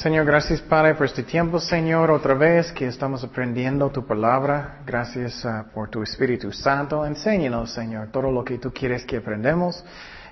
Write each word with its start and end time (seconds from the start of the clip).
Señor, 0.00 0.24
gracias 0.24 0.62
Padre 0.62 0.94
por 0.94 1.04
este 1.04 1.24
tiempo, 1.24 1.60
Señor, 1.60 2.10
otra 2.10 2.32
vez 2.32 2.72
que 2.72 2.86
estamos 2.86 3.22
aprendiendo 3.22 3.90
tu 3.90 4.06
palabra. 4.06 4.78
Gracias 4.86 5.44
uh, 5.44 5.70
por 5.74 5.90
tu 5.90 6.02
Espíritu 6.02 6.50
Santo. 6.52 7.04
Enséñanos, 7.04 7.74
Señor, 7.74 8.08
todo 8.10 8.32
lo 8.32 8.42
que 8.42 8.56
tú 8.56 8.72
quieres 8.72 9.04
que 9.04 9.18
aprendamos. 9.18 9.84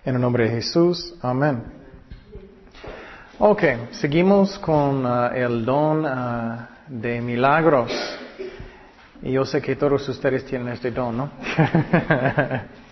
En 0.07 0.15
el 0.15 0.23
nombre 0.23 0.45
de 0.45 0.53
Jesús. 0.53 1.15
Amén. 1.21 1.65
Ok, 3.39 3.63
seguimos 3.91 4.59
con 4.59 5.05
uh, 5.05 5.35
el 5.35 5.67
don 5.67 6.03
uh, 6.03 6.67
de 6.87 7.21
milagros. 7.21 7.93
Y 9.21 9.33
yo 9.33 9.45
sé 9.45 9.61
que 9.61 9.77
todos 9.77 10.09
ustedes 10.09 10.47
tienen 10.47 10.69
este 10.69 10.93
don, 10.93 11.15
¿no? 11.15 11.31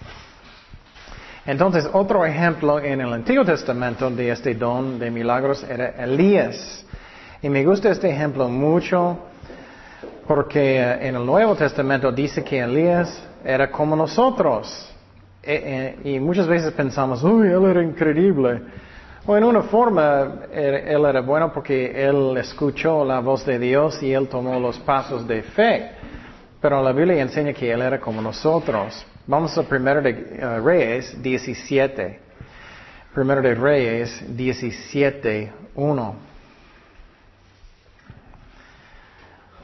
Entonces, 1.47 1.89
otro 1.93 2.27
ejemplo 2.27 2.81
en 2.81 3.01
el 3.01 3.13
Antiguo 3.13 3.45
Testamento 3.45 4.11
de 4.11 4.31
este 4.31 4.55
don 4.55 4.99
de 4.99 5.13
milagros 5.13 5.63
era 5.63 5.91
Elías. 6.03 6.85
Y 7.41 7.49
me 7.49 7.65
gusta 7.65 7.91
este 7.91 8.11
ejemplo 8.11 8.49
mucho 8.49 9.19
porque 10.27 10.81
eh, 10.81 11.07
en 11.07 11.15
el 11.15 11.25
Nuevo 11.25 11.55
Testamento 11.55 12.11
dice 12.11 12.43
que 12.43 12.59
Elías 12.59 13.23
era 13.45 13.71
como 13.71 13.95
nosotros. 13.95 14.93
E, 15.41 15.97
e, 16.05 16.11
y 16.15 16.19
muchas 16.19 16.49
veces 16.49 16.73
pensamos, 16.73 17.23
uy, 17.23 17.47
él 17.47 17.65
era 17.65 17.81
increíble. 17.81 18.63
O 19.25 19.37
en 19.37 19.45
una 19.45 19.63
forma, 19.63 20.47
él 20.53 21.05
era 21.05 21.21
bueno 21.21 21.53
porque 21.53 21.93
él 22.05 22.37
escuchó 22.39 23.05
la 23.05 23.21
voz 23.21 23.47
de 23.47 23.61
Dios 23.61 24.03
y 24.03 24.13
él 24.13 24.27
tomó 24.29 24.59
los 24.59 24.81
pasos 24.81 25.27
de 25.29 25.43
fe. 25.43 25.91
Pero 26.61 26.83
la 26.83 26.91
Biblia 26.91 27.23
enseña 27.23 27.53
que 27.53 27.71
él 27.71 27.83
era 27.83 28.01
como 28.01 28.21
nosotros. 28.21 29.07
Vamos 29.29 29.59
a 29.59 29.65
primero 29.65 30.01
de 30.01 30.13
uh, 30.13 30.65
Reyes 30.65 31.21
17. 31.21 32.21
Primero 33.13 33.43
de 33.43 33.57
Reyes 33.57 34.23
17, 34.37 35.53
1. 35.75 36.17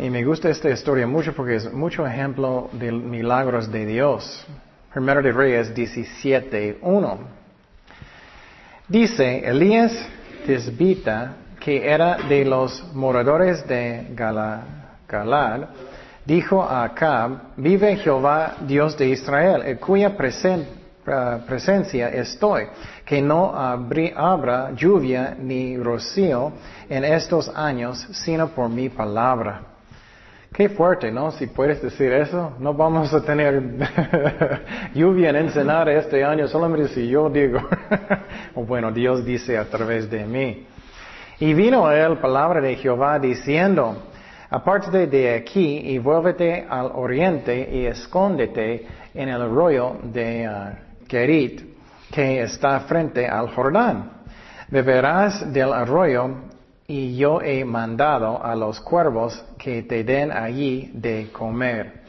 Y 0.00 0.10
me 0.10 0.24
gusta 0.24 0.50
esta 0.50 0.68
historia 0.68 1.06
mucho 1.06 1.32
porque 1.32 1.54
es 1.54 1.72
mucho 1.72 2.04
ejemplo 2.04 2.70
de 2.72 2.90
milagros 2.90 3.70
de 3.70 3.86
Dios. 3.86 4.44
Primero 4.92 5.22
de 5.22 5.30
Reyes 5.30 5.72
17, 5.72 6.78
1. 6.82 7.18
Dice 8.88 9.48
Elías 9.48 9.92
Tisbita, 10.44 11.36
que 11.60 11.88
era 11.88 12.16
de 12.16 12.44
los 12.44 12.82
moradores 12.94 13.64
de 13.68 14.08
Galad, 14.10 15.68
dijo 16.24 16.62
a 16.62 16.84
Acab, 16.84 17.54
vive 17.56 17.96
Jehová 17.96 18.56
Dios 18.60 18.96
de 18.96 19.08
Israel, 19.08 19.62
en 19.64 19.76
cuya 19.78 20.08
uh, 20.08 21.46
presencia 21.46 22.08
estoy, 22.08 22.66
que 23.04 23.20
no 23.20 23.52
habrá 23.54 24.72
lluvia 24.72 25.36
ni 25.38 25.76
rocío 25.76 26.52
en 26.88 27.04
estos 27.04 27.48
años, 27.54 27.98
sino 28.12 28.48
por 28.48 28.68
mi 28.68 28.88
palabra. 28.88 29.72
Qué 30.52 30.68
fuerte, 30.68 31.10
¿no? 31.10 31.30
Si 31.30 31.46
puedes 31.46 31.80
decir 31.80 32.12
eso, 32.12 32.52
no 32.58 32.74
vamos 32.74 33.12
a 33.14 33.22
tener 33.22 33.62
lluvia 34.94 35.30
en 35.30 35.36
Ensenada 35.36 35.90
este 35.92 36.22
año, 36.22 36.46
solamente 36.46 36.88
si 36.88 37.08
yo 37.08 37.30
digo, 37.30 37.58
o 38.54 38.62
bueno, 38.62 38.92
Dios 38.92 39.24
dice 39.24 39.56
a 39.56 39.64
través 39.64 40.10
de 40.10 40.26
mí. 40.26 40.66
Y 41.40 41.54
vino 41.54 41.86
a 41.86 41.96
él 41.98 42.18
palabra 42.18 42.60
de 42.60 42.76
Jehová 42.76 43.18
diciendo, 43.18 44.11
Aparte 44.54 45.06
de 45.06 45.34
aquí 45.34 45.78
y 45.78 45.96
vuélvete 45.96 46.66
al 46.68 46.92
oriente 46.94 47.70
y 47.72 47.86
escóndete 47.86 48.86
en 49.14 49.30
el 49.30 49.40
arroyo 49.40 49.96
de 50.02 50.46
uh, 50.46 51.06
Kerit, 51.08 51.62
que 52.10 52.42
está 52.42 52.80
frente 52.80 53.26
al 53.26 53.48
Jordán. 53.54 54.10
Beberás 54.68 55.50
del 55.50 55.72
arroyo 55.72 56.28
y 56.86 57.16
yo 57.16 57.40
he 57.40 57.64
mandado 57.64 58.44
a 58.44 58.54
los 58.54 58.78
cuervos 58.82 59.42
que 59.56 59.84
te 59.84 60.04
den 60.04 60.30
allí 60.30 60.90
de 60.92 61.30
comer. 61.32 62.02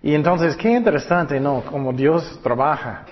Y 0.00 0.14
entonces, 0.14 0.54
qué 0.54 0.70
interesante, 0.70 1.40
¿no? 1.40 1.62
Como 1.62 1.92
Dios 1.92 2.38
trabaja. 2.44 3.04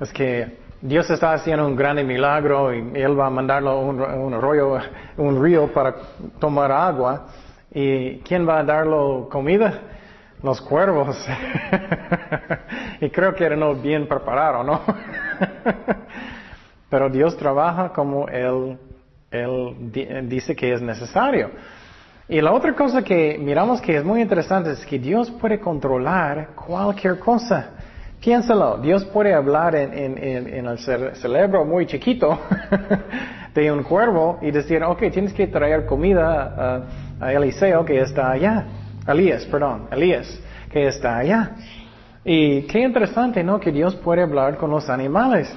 Es 0.00 0.10
que 0.10 0.56
Dios 0.80 1.10
está 1.10 1.34
haciendo 1.34 1.66
un 1.66 1.76
gran 1.76 1.96
milagro 2.06 2.72
y 2.72 2.78
Él 2.94 3.20
va 3.20 3.26
a 3.26 3.30
mandarlo 3.30 3.78
un, 3.78 4.00
un 4.00 4.32
arroyo, 4.32 4.78
un 5.18 5.42
río 5.42 5.70
para 5.70 5.94
tomar 6.38 6.72
agua. 6.72 7.26
¿Y 7.74 8.18
quién 8.18 8.48
va 8.48 8.60
a 8.60 8.62
darlo 8.62 9.28
comida? 9.28 9.80
Los 10.42 10.60
cuervos. 10.60 11.16
y 13.00 13.10
creo 13.10 13.34
que 13.34 13.44
eran 13.44 13.82
bien 13.82 14.06
preparados, 14.06 14.64
¿no? 14.64 14.80
Pero 16.88 17.10
Dios 17.10 17.36
trabaja 17.36 17.88
como 17.88 18.28
Él, 18.28 18.78
dice 20.28 20.54
que 20.54 20.72
es 20.72 20.80
necesario. 20.80 21.50
Y 22.28 22.40
la 22.40 22.52
otra 22.52 22.72
cosa 22.74 23.02
que 23.02 23.36
miramos 23.40 23.80
que 23.80 23.96
es 23.96 24.04
muy 24.04 24.20
interesante 24.20 24.70
es 24.70 24.86
que 24.86 25.00
Dios 25.00 25.32
puede 25.32 25.58
controlar 25.58 26.50
cualquier 26.54 27.18
cosa. 27.18 27.70
Piénsalo, 28.20 28.78
Dios 28.78 29.04
puede 29.06 29.34
hablar 29.34 29.74
en, 29.74 30.16
en 30.16 30.66
el 30.66 30.78
cerebro 30.78 31.64
muy 31.64 31.86
chiquito 31.86 32.38
de 33.54 33.72
un 33.72 33.82
cuervo 33.82 34.38
y 34.40 34.50
decir, 34.50 34.82
ok, 34.82 35.10
tienes 35.10 35.32
que 35.32 35.48
traer 35.48 35.84
comida 35.84 36.86
a, 37.20 37.32
Eliseo 37.32 37.84
que 37.84 38.00
está 38.00 38.30
allá. 38.30 38.64
Elías, 39.06 39.44
perdón, 39.46 39.88
Elías, 39.90 40.40
que 40.70 40.86
está 40.86 41.18
allá. 41.18 41.52
Y 42.24 42.62
qué 42.62 42.80
interesante, 42.80 43.44
¿no? 43.44 43.60
Que 43.60 43.70
Dios 43.70 43.94
puede 43.96 44.22
hablar 44.22 44.56
con 44.56 44.70
los 44.70 44.88
animales. 44.88 45.54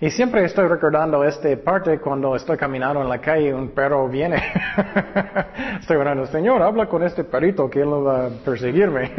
Y 0.00 0.10
siempre 0.10 0.44
estoy 0.44 0.68
recordando 0.68 1.24
esta 1.24 1.48
parte 1.64 1.98
cuando 2.00 2.36
estoy 2.36 2.56
caminando 2.58 3.00
en 3.00 3.08
la 3.08 3.18
calle 3.18 3.48
y 3.48 3.52
un 3.52 3.70
perro 3.70 4.08
viene. 4.08 4.36
estoy 5.80 5.96
orando, 5.96 6.26
Señor, 6.26 6.60
habla 6.62 6.86
con 6.86 7.02
este 7.02 7.24
perrito 7.24 7.70
que 7.70 7.80
él 7.80 7.88
no 7.88 8.04
va 8.04 8.26
a 8.26 8.28
perseguirme. 8.44 9.10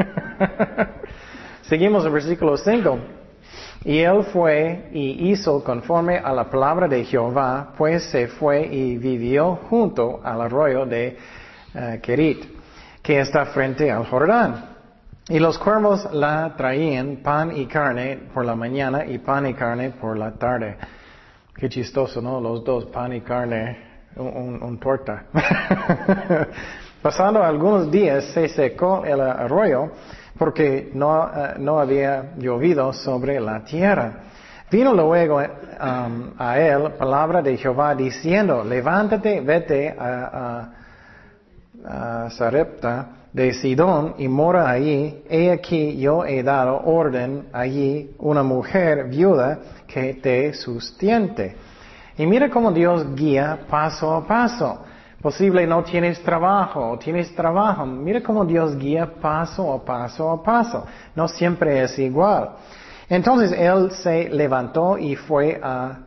Seguimos 1.64 2.06
en 2.06 2.14
versículo 2.14 2.58
5. 2.58 3.00
Y 3.86 4.00
él 4.00 4.24
fue 4.32 4.90
y 4.92 5.32
hizo 5.32 5.64
conforme 5.64 6.18
a 6.18 6.32
la 6.32 6.50
palabra 6.50 6.88
de 6.88 7.06
Jehová, 7.06 7.74
pues 7.78 8.04
se 8.12 8.28
fue 8.28 8.66
y 8.66 8.98
vivió 8.98 9.56
junto 9.70 10.20
al 10.24 10.42
arroyo 10.42 10.86
de 10.86 11.18
uh, 11.78 12.02
Kerit, 12.02 12.46
que 13.02 13.20
está 13.20 13.46
frente 13.46 13.92
al 13.92 14.06
Jordán. 14.06 14.78
Y 15.30 15.40
los 15.40 15.60
cuervos 15.60 16.08
la 16.14 16.56
traían 16.56 17.18
pan 17.18 17.56
y 17.56 17.66
carne 17.66 18.18
por 18.34 18.46
la 18.46 18.56
mañana 18.56 19.06
y 19.06 19.20
pan 19.20 19.46
y 19.46 19.54
carne 19.54 19.92
por 19.92 20.18
la 20.18 20.32
tarde. 20.32 20.78
Qué 21.56 21.70
chistoso, 21.70 22.22
¿no? 22.22 22.40
Los 22.40 22.64
dos, 22.64 22.86
pan 22.86 23.14
y 23.14 23.22
carne, 23.22 23.78
un, 24.16 24.62
un 24.62 24.80
torta. 24.80 25.26
Pasando 27.02 27.44
algunos 27.44 27.92
días 27.92 28.26
se 28.34 28.48
secó 28.48 29.06
el 29.06 29.22
arroyo 29.22 29.92
porque 30.38 30.92
no, 30.94 31.28
eh, 31.28 31.56
no 31.58 31.80
había 31.80 32.36
llovido 32.38 32.94
sobre 32.94 33.40
la 33.40 33.64
tierra. 33.64 34.14
Vino 34.70 34.94
luego 34.94 35.38
um, 35.38 36.34
a 36.38 36.60
él 36.60 36.92
palabra 36.98 37.42
de 37.42 37.56
Jehová 37.58 37.96
diciendo, 37.96 38.64
levántate, 38.64 39.40
vete 39.40 39.96
a, 39.98 40.04
a, 40.04 40.70
Sarepta 42.30 43.10
de 43.32 43.54
Sidón 43.54 44.16
y 44.18 44.28
mora 44.28 44.70
allí. 44.70 45.24
He 45.30 45.52
aquí 45.52 45.98
yo 45.98 46.26
he 46.26 46.44
dado 46.44 46.82
orden 46.86 47.50
allí 47.54 48.16
una 48.20 48.44
mujer 48.44 49.10
viuda 49.10 49.60
que 49.86 50.16
te 50.16 50.54
sustiente. 50.54 51.56
Y 52.18 52.26
mira 52.26 52.50
cómo 52.50 52.72
Dios 52.72 53.16
guía 53.16 53.60
paso 53.70 54.14
a 54.16 54.26
paso. 54.26 54.84
Posible 55.22 55.66
no 55.68 55.84
tienes 55.84 56.22
trabajo, 56.24 56.98
tienes 56.98 57.34
trabajo. 57.36 57.86
Mira 57.86 58.22
cómo 58.22 58.46
Dios 58.46 58.78
guía 58.78 59.14
paso 59.22 59.74
a 59.74 59.84
paso 59.84 60.32
a 60.32 60.44
paso. 60.44 60.86
No 61.16 61.28
siempre 61.28 61.84
es 61.84 61.98
igual. 62.00 62.52
Entonces 63.10 63.52
él 63.52 63.92
se 63.92 64.30
levantó 64.30 64.98
y 64.98 65.16
fue 65.16 65.60
a 65.64 66.00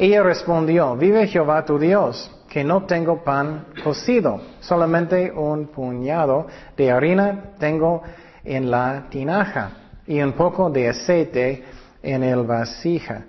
Ella 0.00 0.22
respondió, 0.22 0.94
vive 0.94 1.26
Jehová 1.26 1.64
tu 1.64 1.76
Dios, 1.76 2.30
que 2.48 2.62
no 2.62 2.84
tengo 2.84 3.24
pan 3.24 3.66
cocido, 3.82 4.40
solamente 4.60 5.32
un 5.32 5.66
puñado 5.66 6.46
de 6.76 6.92
harina 6.92 7.54
tengo 7.58 8.04
en 8.44 8.70
la 8.70 9.06
tinaja 9.10 9.72
y 10.06 10.22
un 10.22 10.34
poco 10.34 10.70
de 10.70 10.88
aceite 10.88 11.64
en 12.00 12.22
el 12.22 12.44
vasija. 12.44 13.24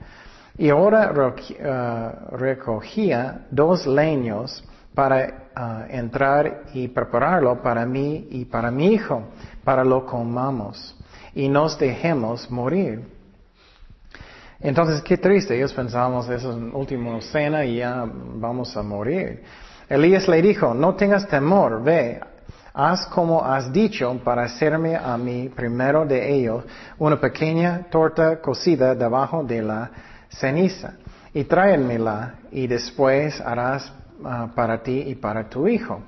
Y 0.60 0.70
ahora 0.70 1.12
uh, 1.12 2.36
recogía 2.38 3.48
dos 3.50 3.88
leños 3.88 4.64
para 4.94 5.50
ah, 5.56 5.86
entrar 5.90 6.66
y 6.76 6.88
prepararlo 6.90 7.64
para 7.64 7.84
mí 7.84 8.28
y 8.30 8.46
para 8.46 8.70
mi 8.70 8.94
hijo, 8.94 9.24
para 9.64 9.84
lo 9.84 10.06
comamos 10.06 10.96
y 11.34 11.50
nos 11.50 11.80
dejemos 11.80 12.52
morir. 12.52 13.19
Entonces, 14.62 15.02
qué 15.02 15.18
triste, 15.18 15.56
ellos 15.56 15.74
pensábamos, 15.74 16.30
eso 16.30 16.52
es 16.52 16.58
la 16.58 16.76
última 16.76 17.20
cena 17.22 17.64
y 17.64 17.78
ya 17.78 18.06
vamos 18.06 18.76
a 18.76 18.84
morir. 18.84 19.44
Elías 19.88 20.28
le 20.28 20.42
dijo, 20.42 20.74
no 20.74 20.96
tengas 20.96 21.28
temor, 21.28 21.82
ve, 21.82 22.20
haz 22.74 23.08
como 23.08 23.44
has 23.44 23.72
dicho 23.72 24.20
para 24.24 24.44
hacerme 24.44 24.96
a 24.96 25.18
mí 25.18 25.50
primero 25.50 26.06
de 26.06 26.34
ellos 26.34 26.66
una 26.98 27.20
pequeña 27.20 27.88
torta 27.90 28.42
cocida 28.42 28.96
debajo 28.96 29.44
de 29.44 29.62
la 29.62 29.90
ceniza 30.30 30.94
y 31.34 31.46
tráenmela 31.46 32.36
y 32.52 32.68
después 32.68 33.40
harás 33.42 33.92
ah, 34.26 34.50
para 34.54 34.84
ti 34.84 35.06
y 35.08 35.16
para 35.16 35.50
tu 35.50 35.68
hijo. 35.68 36.02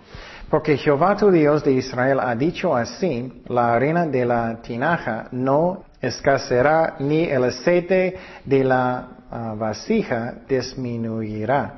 Porque 0.50 0.78
Jehová 0.78 1.16
tu 1.16 1.32
Dios 1.32 1.64
de 1.64 1.72
Israel 1.72 2.20
ha 2.20 2.36
dicho 2.36 2.76
así, 2.76 3.44
la 3.48 3.74
harina 3.74 4.06
de 4.06 4.26
la 4.26 4.62
tinaja 4.62 5.30
no 5.32 5.86
escaseará 6.02 6.96
ni 7.00 7.24
el 7.26 7.44
aceite 7.44 8.18
de 8.44 8.64
la 8.64 9.08
ah, 9.30 9.54
vasija 9.56 10.34
disminuirá 10.48 11.74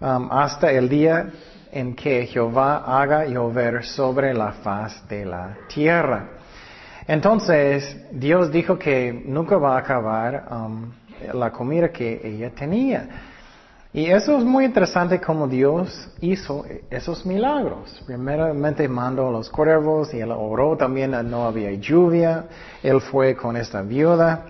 um, 0.00 0.28
hasta 0.30 0.72
el 0.72 0.88
día 0.88 1.30
en 1.72 1.94
que 1.94 2.26
Jehová 2.26 3.00
haga 3.00 3.26
llover 3.26 3.84
sobre 3.84 4.34
la 4.34 4.52
faz 4.52 5.06
de 5.08 5.24
la 5.24 5.56
tierra. 5.72 6.30
Entonces, 7.06 7.96
Dios 8.10 8.50
dijo 8.50 8.76
que 8.78 9.22
nunca 9.24 9.56
va 9.56 9.76
a 9.76 9.78
acabar 9.78 10.46
um, 10.50 10.92
la 11.32 11.50
comida 11.50 11.90
que 11.90 12.20
ella 12.24 12.50
tenía. 12.50 13.29
Y 13.92 14.06
eso 14.06 14.38
es 14.38 14.44
muy 14.44 14.66
interesante 14.66 15.20
como 15.20 15.48
Dios 15.48 16.08
hizo 16.20 16.64
esos 16.90 17.26
milagros. 17.26 18.00
Primeramente 18.06 18.88
mandó 18.88 19.32
los 19.32 19.50
cuervos 19.50 20.14
y 20.14 20.20
él 20.20 20.30
oró 20.30 20.76
también, 20.76 21.10
no 21.28 21.44
había 21.44 21.72
lluvia. 21.72 22.44
Él 22.84 23.00
fue 23.00 23.34
con 23.34 23.56
esta 23.56 23.82
viuda. 23.82 24.46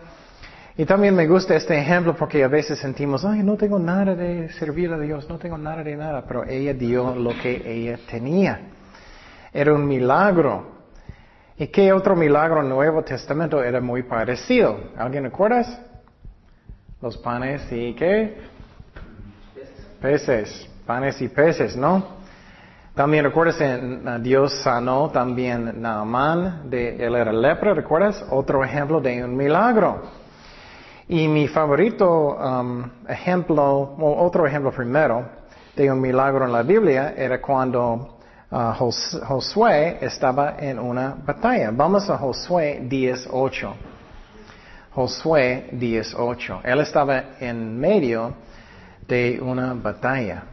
Y 0.77 0.85
también 0.85 1.15
me 1.15 1.27
gusta 1.27 1.57
este 1.57 1.79
ejemplo 1.79 2.15
porque 2.15 2.45
a 2.45 2.49
veces 2.49 2.79
sentimos, 2.79 3.25
ay, 3.25 3.43
no 3.43 3.57
tengo 3.57 3.79
nada 3.79 4.15
de 4.15 4.51
servir 4.53 4.93
a 4.93 4.99
Dios, 4.99 5.27
no 5.29 5.39
tengo 5.39 5.57
nada 5.57 5.83
de 5.83 5.97
nada, 5.97 6.25
pero 6.27 6.45
ella 6.45 6.75
dio 6.75 7.15
lo 7.15 7.31
que 7.31 7.63
ella 7.65 7.99
tenía. 8.11 8.61
Era 9.55 9.73
un 9.73 9.87
milagro. 9.87 10.81
¿Y 11.57 11.67
qué 11.69 11.93
otro 11.95 12.15
milagro 12.15 12.63
Nuevo 12.63 13.03
Testamento 13.03 13.63
era 13.63 13.81
muy 13.81 14.03
parecido? 14.03 14.79
¿Alguien 14.99 15.25
recuerda? 15.25 15.65
Los 17.01 17.17
panes 17.19 17.63
y 17.73 17.95
qué? 17.95 18.60
Peces. 20.01 20.69
Panes 20.87 21.21
y 21.21 21.29
peces, 21.29 21.77
¿no? 21.77 22.21
También 22.95 23.25
recuerdas, 23.25 23.57
Dios 24.21 24.53
sanó 24.63 25.11
también 25.11 25.81
Naaman, 25.81 26.69
de, 26.69 26.97
él 27.07 27.15
era 27.15 27.33
lepra, 27.33 27.73
¿recuerdas? 27.73 28.25
Otro 28.31 28.65
ejemplo 28.65 29.01
de 29.01 29.25
un 29.25 29.37
milagro. 29.37 30.03
Y 31.09 31.29
mi 31.29 31.49
favorito 31.49 32.37
um, 32.37 32.85
ejemplo, 33.09 33.97
otro 33.99 34.47
ejemplo 34.47 34.73
primero, 34.73 35.25
de 35.77 35.91
un 35.91 36.01
milagro 36.01 36.45
en 36.45 36.53
la 36.53 36.63
Biblia 36.63 37.15
era 37.17 37.41
cuando 37.41 38.19
uh, 38.51 38.73
Josué 38.77 39.99
estaba 40.01 40.57
en 40.59 40.79
una 40.79 41.17
batalla. 41.25 41.71
Vamos 41.73 42.11
a 42.11 42.19
Josué 42.19 42.83
10.8. 42.83 43.73
Josué 44.93 45.71
10.8. 45.73 46.61
Él 46.65 46.81
estaba 46.81 47.23
en 47.41 47.79
medio 47.79 48.35
de 49.11 49.41
una 49.43 49.75
batalla 49.75 50.45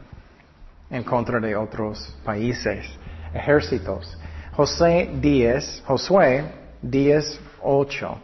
en 0.90 1.04
contra 1.04 1.38
de 1.38 1.54
otros 1.54 2.16
países, 2.24 2.84
ejércitos. 3.32 4.18
José 4.56 5.10
10, 5.14 5.84
Josué 5.86 6.44
10.8. 6.82 8.16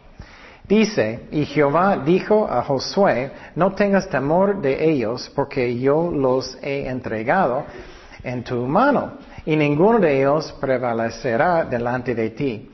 Dice, 0.67 1.27
y 1.31 1.45
Jehová 1.45 2.01
dijo 2.03 2.47
a 2.49 2.63
Josué, 2.63 3.31
no 3.55 3.73
tengas 3.73 4.09
temor 4.09 4.61
de 4.61 4.91
ellos, 4.91 5.31
porque 5.33 5.79
yo 5.79 6.11
los 6.11 6.57
he 6.61 6.87
entregado 6.89 7.63
en 8.23 8.43
tu 8.43 8.65
mano, 8.65 9.13
y 9.45 9.55
ninguno 9.55 9.99
de 9.99 10.19
ellos 10.19 10.51
prevalecerá 10.59 11.63
delante 11.63 12.13
de 12.13 12.29
ti. 12.31 12.71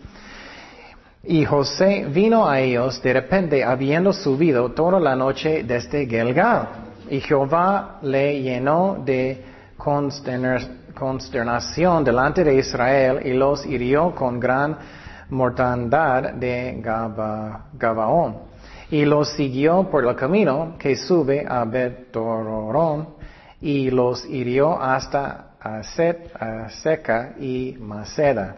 Y 1.23 1.45
José 1.45 2.07
vino 2.09 2.49
a 2.49 2.59
ellos 2.59 2.99
de 3.03 3.13
repente 3.13 3.63
habiendo 3.63 4.13
subido 4.13 4.71
toda 4.71 4.99
la 4.99 5.15
noche 5.15 5.63
desde 5.63 6.07
Gilgal. 6.07 6.80
Y 7.11 7.19
Jehová 7.19 7.99
le 8.03 8.41
llenó 8.41 9.03
de 9.03 9.43
consternación 10.95 12.05
delante 12.05 12.41
de 12.41 12.55
Israel 12.55 13.19
y 13.25 13.33
los 13.33 13.65
hirió 13.65 14.15
con 14.15 14.39
gran 14.39 14.77
mortandad 15.29 16.31
de 16.35 16.81
Gabaón. 17.73 18.37
Y 18.89 19.03
los 19.03 19.27
siguió 19.33 19.89
por 19.91 20.07
el 20.07 20.15
camino 20.15 20.77
que 20.79 20.95
sube 20.95 21.45
a 21.45 21.65
Betororón 21.65 23.09
y 23.59 23.91
los 23.91 24.25
hirió 24.25 24.81
hasta 24.81 25.47
a, 25.59 25.83
Seca 25.83 27.33
y 27.37 27.75
Maceda. 27.77 28.55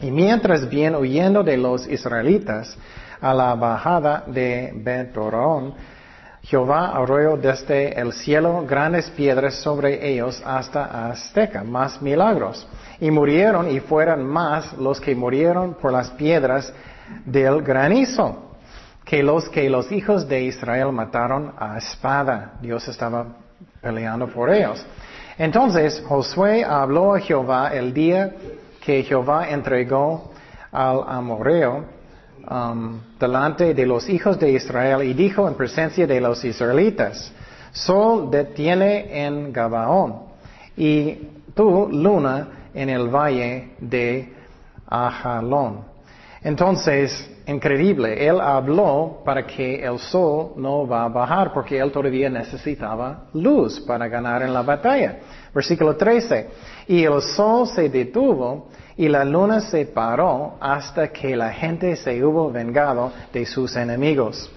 Y 0.00 0.12
mientras 0.12 0.70
bien 0.70 0.94
huyendo 0.94 1.42
de 1.42 1.56
los 1.56 1.88
israelitas 1.88 2.78
a 3.20 3.34
la 3.34 3.56
bajada 3.56 4.22
de 4.28 4.72
Betorón, 4.72 5.74
Jehová 6.42 6.92
arroyó 6.96 7.36
desde 7.36 7.98
el 7.98 8.12
cielo 8.12 8.64
grandes 8.66 9.08
piedras 9.10 9.54
sobre 9.54 10.08
ellos 10.08 10.42
hasta 10.44 11.10
Azteca, 11.10 11.62
más 11.62 12.02
milagros. 12.02 12.66
Y 13.00 13.10
murieron 13.10 13.70
y 13.70 13.80
fueron 13.80 14.24
más 14.24 14.72
los 14.74 15.00
que 15.00 15.14
murieron 15.14 15.74
por 15.74 15.92
las 15.92 16.10
piedras 16.10 16.72
del 17.24 17.62
granizo 17.62 18.52
que 19.04 19.22
los 19.22 19.48
que 19.48 19.68
los 19.68 19.90
hijos 19.90 20.28
de 20.28 20.42
Israel 20.42 20.92
mataron 20.92 21.52
a 21.58 21.78
espada. 21.78 22.52
Dios 22.60 22.86
estaba 22.88 23.26
peleando 23.80 24.28
por 24.28 24.50
ellos. 24.50 24.84
Entonces 25.38 26.02
Josué 26.06 26.64
habló 26.64 27.14
a 27.14 27.20
Jehová 27.20 27.70
el 27.72 27.92
día 27.92 28.32
que 28.84 29.02
Jehová 29.02 29.48
entregó 29.48 30.32
al 30.70 31.04
amoreo 31.06 31.84
um, 32.52 33.00
delante 33.18 33.74
de 33.74 33.86
los 33.86 34.08
hijos 34.08 34.38
de 34.38 34.52
Israel 34.52 35.02
y 35.02 35.14
dijo 35.14 35.48
en 35.48 35.54
presencia 35.54 36.06
de 36.06 36.20
los 36.20 36.44
israelitas, 36.44 37.32
Sol 37.72 38.30
detiene 38.30 39.24
en 39.24 39.52
Gabaón 39.52 40.24
y 40.76 41.18
tú, 41.54 41.88
luna, 41.90 42.68
en 42.74 42.90
el 42.90 43.08
valle 43.08 43.70
de 43.80 44.32
Ajalón. 44.86 45.91
Entonces, 46.44 47.30
increíble, 47.46 48.26
él 48.26 48.40
habló 48.40 49.22
para 49.24 49.46
que 49.46 49.84
el 49.84 49.98
sol 49.98 50.54
no 50.56 50.86
va 50.86 51.04
a 51.04 51.08
bajar 51.08 51.52
porque 51.52 51.78
él 51.78 51.92
todavía 51.92 52.28
necesitaba 52.28 53.26
luz 53.34 53.80
para 53.80 54.08
ganar 54.08 54.42
en 54.42 54.52
la 54.52 54.62
batalla. 54.62 55.18
Versículo 55.54 55.96
13. 55.96 56.48
Y 56.88 57.04
el 57.04 57.22
sol 57.22 57.68
se 57.68 57.88
detuvo 57.88 58.68
y 58.96 59.08
la 59.08 59.24
luna 59.24 59.60
se 59.60 59.86
paró 59.86 60.56
hasta 60.60 61.08
que 61.08 61.36
la 61.36 61.52
gente 61.52 61.94
se 61.96 62.24
hubo 62.24 62.50
vengado 62.50 63.12
de 63.32 63.46
sus 63.46 63.76
enemigos. 63.76 64.50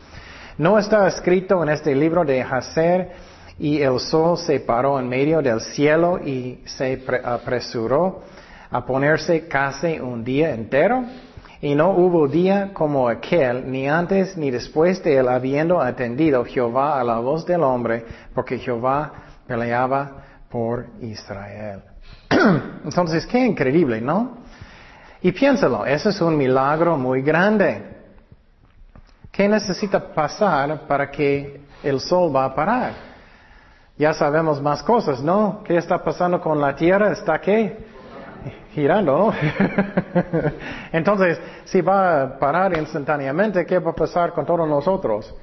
No 0.57 0.79
está 0.79 1.07
escrito 1.07 1.61
en 1.61 1.69
este 1.69 1.93
libro 1.93 2.23
de 2.23 2.41
Hacer 2.41 3.11
y 3.59 3.81
el 3.81 3.99
sol 3.99 4.37
se 4.37 4.59
paró 4.59 4.99
en 4.99 5.07
medio 5.07 5.41
del 5.41 5.61
cielo 5.61 6.17
y 6.17 6.61
se 6.65 7.03
apresuró 7.23 8.23
a 8.71 8.85
ponerse 8.85 9.47
casi 9.47 9.99
un 9.99 10.23
día 10.23 10.53
entero. 10.53 11.05
Y 11.61 11.75
no 11.75 11.91
hubo 11.91 12.27
día 12.27 12.71
como 12.73 13.07
aquel, 13.07 13.71
ni 13.71 13.87
antes 13.87 14.37
ni 14.37 14.51
después 14.51 15.03
de 15.03 15.17
él, 15.17 15.27
habiendo 15.27 15.81
atendido 15.81 16.43
Jehová 16.45 16.99
a 16.99 17.03
la 17.03 17.19
voz 17.19 17.45
del 17.45 17.63
hombre, 17.63 18.05
porque 18.33 18.59
Jehová 18.59 19.11
peleaba 19.47 20.23
por 20.49 20.87
Israel. 21.01 21.81
Entonces, 22.83 23.25
qué 23.25 23.45
increíble, 23.45 24.01
¿no? 24.01 24.37
Y 25.21 25.31
piénsalo, 25.31 25.85
eso 25.85 26.09
es 26.09 26.21
un 26.21 26.37
milagro 26.37 26.97
muy 26.97 27.21
grande. 27.21 27.81
¿Qué 29.31 29.49
necesita 29.49 30.13
pasar 30.13 30.81
para 30.87 31.09
que 31.09 31.61
el 31.83 31.99
sol 31.99 32.33
va 32.33 32.45
a 32.45 32.55
parar? 32.55 32.93
Ya 33.97 34.13
sabemos 34.13 34.61
más 34.61 34.83
cosas, 34.83 35.21
¿no? 35.21 35.63
¿Qué 35.63 35.77
está 35.77 36.03
pasando 36.03 36.39
con 36.39 36.61
la 36.61 36.75
tierra? 36.75 37.11
¿Está 37.11 37.39
qué? 37.39 37.85
Girando, 38.73 39.17
¿no? 39.17 39.33
Entonces, 40.95 41.37
si 41.65 41.81
va 41.81 42.21
a 42.21 42.39
parar 42.39 42.77
instantáneamente, 42.77 43.65
¿qué 43.65 43.79
va 43.79 43.91
a 43.91 43.93
pasar 43.93 44.31
con 44.31 44.45
todos 44.45 44.65
nosotros? 44.65 45.35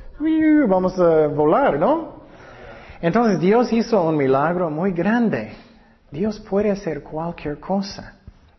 Vamos 0.66 0.98
a 0.98 1.26
volar, 1.26 1.78
¿no? 1.78 2.22
Entonces 3.02 3.38
Dios 3.38 3.70
hizo 3.70 4.02
un 4.02 4.16
milagro 4.16 4.70
muy 4.70 4.92
grande. 4.92 5.52
Dios 6.10 6.40
puede 6.40 6.70
hacer 6.70 7.02
cualquier 7.02 7.60
cosa. 7.60 8.14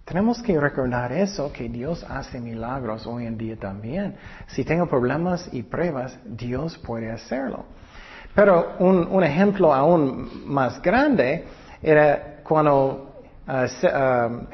Tenemos 0.05 0.39
que 0.43 0.59
recordar 0.59 1.11
eso, 1.13 1.51
que 1.51 1.67
Dios 1.67 2.05
hace 2.07 2.39
milagros 2.39 3.07
hoy 3.07 3.25
en 3.25 3.39
día 3.39 3.55
también. 3.55 4.15
Si 4.45 4.63
tengo 4.63 4.85
problemas 4.85 5.49
y 5.51 5.63
pruebas, 5.63 6.15
Dios 6.23 6.77
puede 6.77 7.09
hacerlo. 7.09 7.65
Pero 8.35 8.75
un, 8.77 9.23
ejemplo 9.23 9.73
aún 9.73 10.29
más 10.45 10.79
grande 10.79 11.43
era 11.81 12.41
cuando 12.43 13.15
uh, 13.47 13.87
um, 13.87 14.47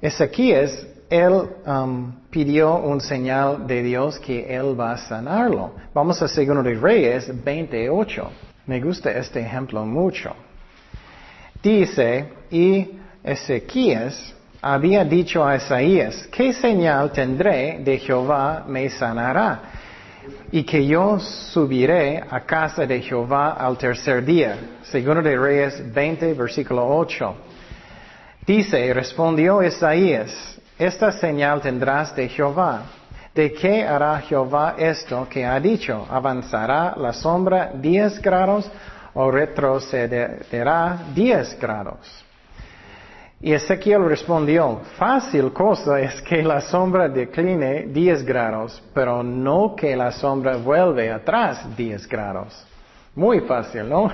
Ezequías, 0.00 0.86
él 1.10 1.48
um, 1.66 2.12
pidió 2.30 2.76
un 2.76 3.00
señal 3.00 3.66
de 3.66 3.82
Dios 3.82 4.18
que 4.20 4.54
él 4.54 4.78
va 4.78 4.92
a 4.92 4.98
sanarlo. 4.98 5.72
Vamos 5.92 6.22
a 6.22 6.28
Segundo 6.28 6.62
de 6.62 6.74
Reyes 6.74 7.32
28. 7.44 8.30
Me 8.66 8.80
gusta 8.80 9.10
este 9.10 9.40
ejemplo 9.40 9.84
mucho. 9.84 10.36
Dice, 11.60 12.28
y 12.50 12.90
Ezequías 13.24 14.34
había 14.62 15.04
dicho 15.04 15.44
a 15.44 15.56
Isaías, 15.56 16.28
¿qué 16.30 16.52
señal 16.52 17.10
tendré 17.10 17.80
de 17.80 17.98
Jehová 17.98 18.64
me 18.68 18.88
sanará? 18.90 19.62
Y 20.52 20.62
que 20.62 20.86
yo 20.86 21.18
subiré 21.18 22.22
a 22.30 22.40
casa 22.40 22.86
de 22.86 23.00
Jehová 23.00 23.54
al 23.54 23.76
tercer 23.76 24.24
día. 24.24 24.56
Segundo 24.82 25.22
de 25.22 25.36
Reyes 25.36 25.92
20, 25.92 26.34
versículo 26.34 26.86
8. 26.86 27.34
Dice, 28.48 28.94
respondió 28.94 29.62
Isaías, 29.62 30.58
esta 30.78 31.12
señal 31.12 31.60
tendrás 31.60 32.16
de 32.16 32.30
Jehová. 32.30 32.80
¿De 33.34 33.52
qué 33.52 33.84
hará 33.84 34.18
Jehová 34.20 34.74
esto 34.78 35.28
que 35.28 35.44
ha 35.44 35.60
dicho? 35.60 36.06
¿Avanzará 36.08 36.94
la 36.96 37.12
sombra 37.12 37.72
10 37.74 38.22
grados 38.22 38.70
o 39.12 39.30
retrocederá 39.30 40.98
10 41.14 41.60
grados? 41.60 42.24
Y 43.42 43.52
Ezequiel 43.52 44.06
respondió, 44.08 44.80
fácil 44.96 45.52
cosa 45.52 46.00
es 46.00 46.22
que 46.22 46.42
la 46.42 46.62
sombra 46.62 47.06
decline 47.06 47.88
10 47.88 48.24
grados, 48.24 48.82
pero 48.94 49.22
no 49.22 49.76
que 49.76 49.94
la 49.94 50.10
sombra 50.10 50.56
vuelve 50.56 51.12
atrás 51.12 51.76
10 51.76 52.08
grados. 52.08 52.66
Muy 53.18 53.40
fácil, 53.40 53.88
¿no? 53.88 54.08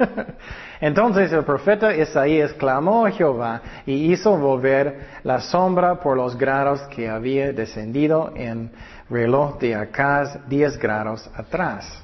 Entonces 0.80 1.32
el 1.32 1.44
profeta 1.44 1.94
Isaías 1.94 2.52
clamó 2.54 3.06
a 3.06 3.12
Jehová 3.12 3.62
y 3.86 4.12
hizo 4.12 4.36
volver 4.36 5.20
la 5.22 5.40
sombra 5.40 6.00
por 6.00 6.16
los 6.16 6.36
grados 6.36 6.80
que 6.88 7.08
había 7.08 7.52
descendido 7.52 8.32
en 8.34 8.72
reloj 9.08 9.60
de 9.60 9.76
Acaz 9.76 10.36
10 10.48 10.78
grados 10.80 11.30
atrás. 11.36 12.02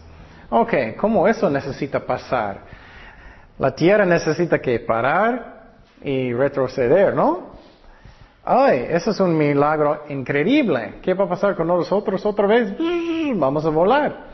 Ok, 0.51 0.73
¿cómo 1.01 1.27
eso 1.27 1.51
necesita 1.51 1.99
pasar? 1.99 2.61
La 3.59 3.75
tierra 3.75 4.07
necesita 4.07 4.61
que 4.61 4.79
parar 4.79 5.65
y 6.01 6.33
retroceder, 6.33 7.13
¿no? 7.13 7.57
Ay, 8.45 8.87
eso 8.89 9.11
es 9.11 9.19
un 9.19 9.37
milagro 9.37 10.05
increíble. 10.09 10.95
¿Qué 11.03 11.13
va 11.13 11.25
a 11.25 11.29
pasar 11.29 11.57
con 11.57 11.67
nosotros 11.67 12.25
otra 12.25 12.47
vez? 12.47 12.73
Vamos 13.35 13.67
a 13.67 13.71
volar. 13.71 14.30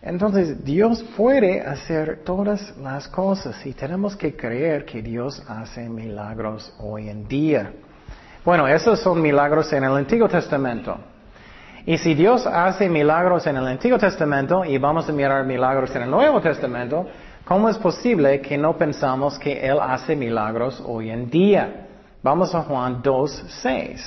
Entonces, 0.00 0.64
Dios 0.64 1.02
puede 1.16 1.60
hacer 1.60 2.22
todas 2.24 2.76
las 2.78 3.08
cosas 3.08 3.64
y 3.66 3.72
tenemos 3.72 4.16
que 4.16 4.36
creer 4.36 4.84
que 4.84 5.02
Dios 5.02 5.42
hace 5.48 5.88
milagros 5.88 6.72
hoy 6.78 7.08
en 7.08 7.26
día. 7.26 7.72
Bueno, 8.44 8.68
esos 8.68 9.00
son 9.00 9.20
milagros 9.20 9.72
en 9.72 9.84
el 9.84 9.92
Antiguo 9.92 10.28
Testamento. 10.28 10.96
Y 11.84 11.98
si 11.98 12.14
Dios 12.14 12.46
hace 12.46 12.88
milagros 12.88 13.46
en 13.46 13.56
el 13.56 13.66
Antiguo 13.66 13.98
Testamento 13.98 14.64
y 14.64 14.78
vamos 14.78 15.08
a 15.08 15.12
mirar 15.12 15.44
milagros 15.44 15.94
en 15.96 16.02
el 16.02 16.10
Nuevo 16.10 16.40
Testamento, 16.40 17.06
¿cómo 17.44 17.68
es 17.68 17.76
posible 17.78 18.40
que 18.40 18.56
no 18.56 18.76
pensamos 18.76 19.38
que 19.38 19.66
Él 19.66 19.78
hace 19.80 20.14
milagros 20.14 20.80
hoy 20.86 21.10
en 21.10 21.28
día? 21.28 21.88
Vamos 22.22 22.54
a 22.54 22.62
Juan 22.62 23.02
2.6. 23.02 24.00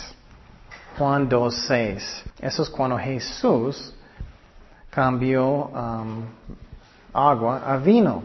Juan 0.97 1.29
2.6. 1.29 2.23
Eso 2.39 2.63
es 2.63 2.69
cuando 2.69 2.97
Jesús 2.97 3.93
cambió 4.91 5.45
um, 5.45 6.23
agua 7.13 7.63
a 7.65 7.77
vino. 7.77 8.21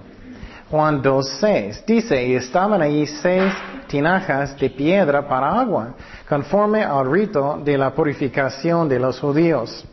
Juan 0.70 1.00
2.6 1.00 1.84
dice, 1.86 2.26
y 2.26 2.34
estaban 2.34 2.82
allí 2.82 3.06
seis 3.06 3.52
tinajas 3.86 4.58
de 4.58 4.68
piedra 4.68 5.26
para 5.28 5.60
agua, 5.60 5.94
conforme 6.28 6.82
al 6.82 7.08
rito 7.10 7.60
de 7.64 7.78
la 7.78 7.90
purificación 7.94 8.88
de 8.88 8.98
los 8.98 9.20
judíos, 9.20 9.86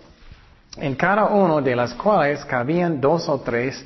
en 0.78 0.96
cada 0.96 1.26
uno 1.26 1.62
de 1.62 1.76
las 1.76 1.94
cuales 1.94 2.44
cabían 2.46 3.00
dos 3.00 3.30
o 3.30 3.40
tres 3.40 3.86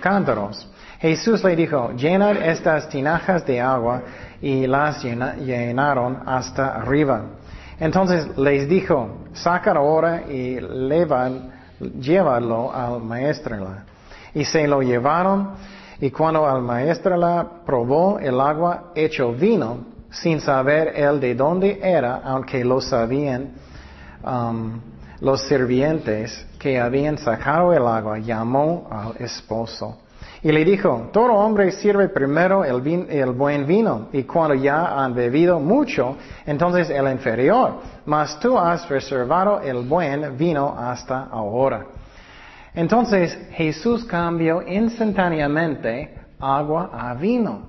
cántaros. 0.00 0.70
Jesús 1.00 1.42
le 1.42 1.56
dijo, 1.56 1.92
llenad 1.92 2.36
estas 2.36 2.86
tinajas 2.90 3.46
de 3.46 3.58
agua, 3.58 4.02
y 4.42 4.66
las 4.66 5.02
llena- 5.02 5.36
llenaron 5.36 6.18
hasta 6.26 6.74
arriba. 6.76 7.22
Entonces 7.80 8.36
les 8.36 8.68
dijo, 8.68 9.24
saca 9.32 9.72
ahora 9.72 10.24
y 10.28 10.60
levan, 10.60 11.55
llévalo 11.80 12.72
al 12.74 13.02
maestro. 13.02 13.56
Y 14.34 14.44
se 14.44 14.66
lo 14.66 14.82
llevaron, 14.82 15.52
y 16.00 16.10
cuando 16.10 16.46
al 16.46 16.62
maestro 16.62 17.16
la 17.16 17.46
probó 17.64 18.18
el 18.18 18.40
agua 18.40 18.92
hecho 18.94 19.32
vino, 19.32 19.78
sin 20.10 20.40
saber 20.40 20.92
él 20.94 21.20
de 21.20 21.34
dónde 21.34 21.80
era, 21.82 22.20
aunque 22.24 22.64
lo 22.64 22.80
sabían 22.80 23.52
um, 24.24 24.80
los 25.20 25.42
sirvientes 25.48 26.46
que 26.58 26.78
habían 26.80 27.18
sacado 27.18 27.72
el 27.72 27.86
agua, 27.86 28.18
llamó 28.18 28.88
al 28.90 29.16
esposo. 29.22 29.98
Y 30.46 30.52
le 30.52 30.64
dijo, 30.64 31.10
todo 31.12 31.32
hombre 31.32 31.72
sirve 31.72 32.08
primero 32.08 32.64
el, 32.64 33.32
buen 33.32 33.66
vino, 33.66 34.10
y 34.12 34.22
cuando 34.22 34.54
ya 34.54 34.96
han 34.96 35.12
bebido 35.12 35.58
mucho, 35.58 36.16
entonces 36.46 36.88
el 36.88 37.10
inferior, 37.10 37.80
mas 38.04 38.38
tú 38.38 38.56
has 38.56 38.88
reservado 38.88 39.60
el 39.60 39.84
buen 39.88 40.38
vino 40.38 40.72
hasta 40.78 41.24
ahora. 41.24 41.86
Entonces 42.72 43.36
Jesús 43.54 44.04
cambió 44.04 44.62
instantáneamente 44.62 46.16
agua 46.38 46.90
a 46.92 47.12
vino. 47.14 47.62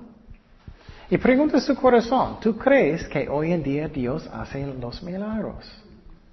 Y 1.10 1.18
pregunta 1.18 1.58
su 1.58 1.74
corazón, 1.74 2.38
¿tú 2.40 2.56
crees 2.56 3.08
que 3.08 3.28
hoy 3.28 3.54
en 3.54 3.64
día 3.64 3.88
Dios 3.88 4.30
hace 4.32 4.64
los 4.64 5.02
milagros? 5.02 5.68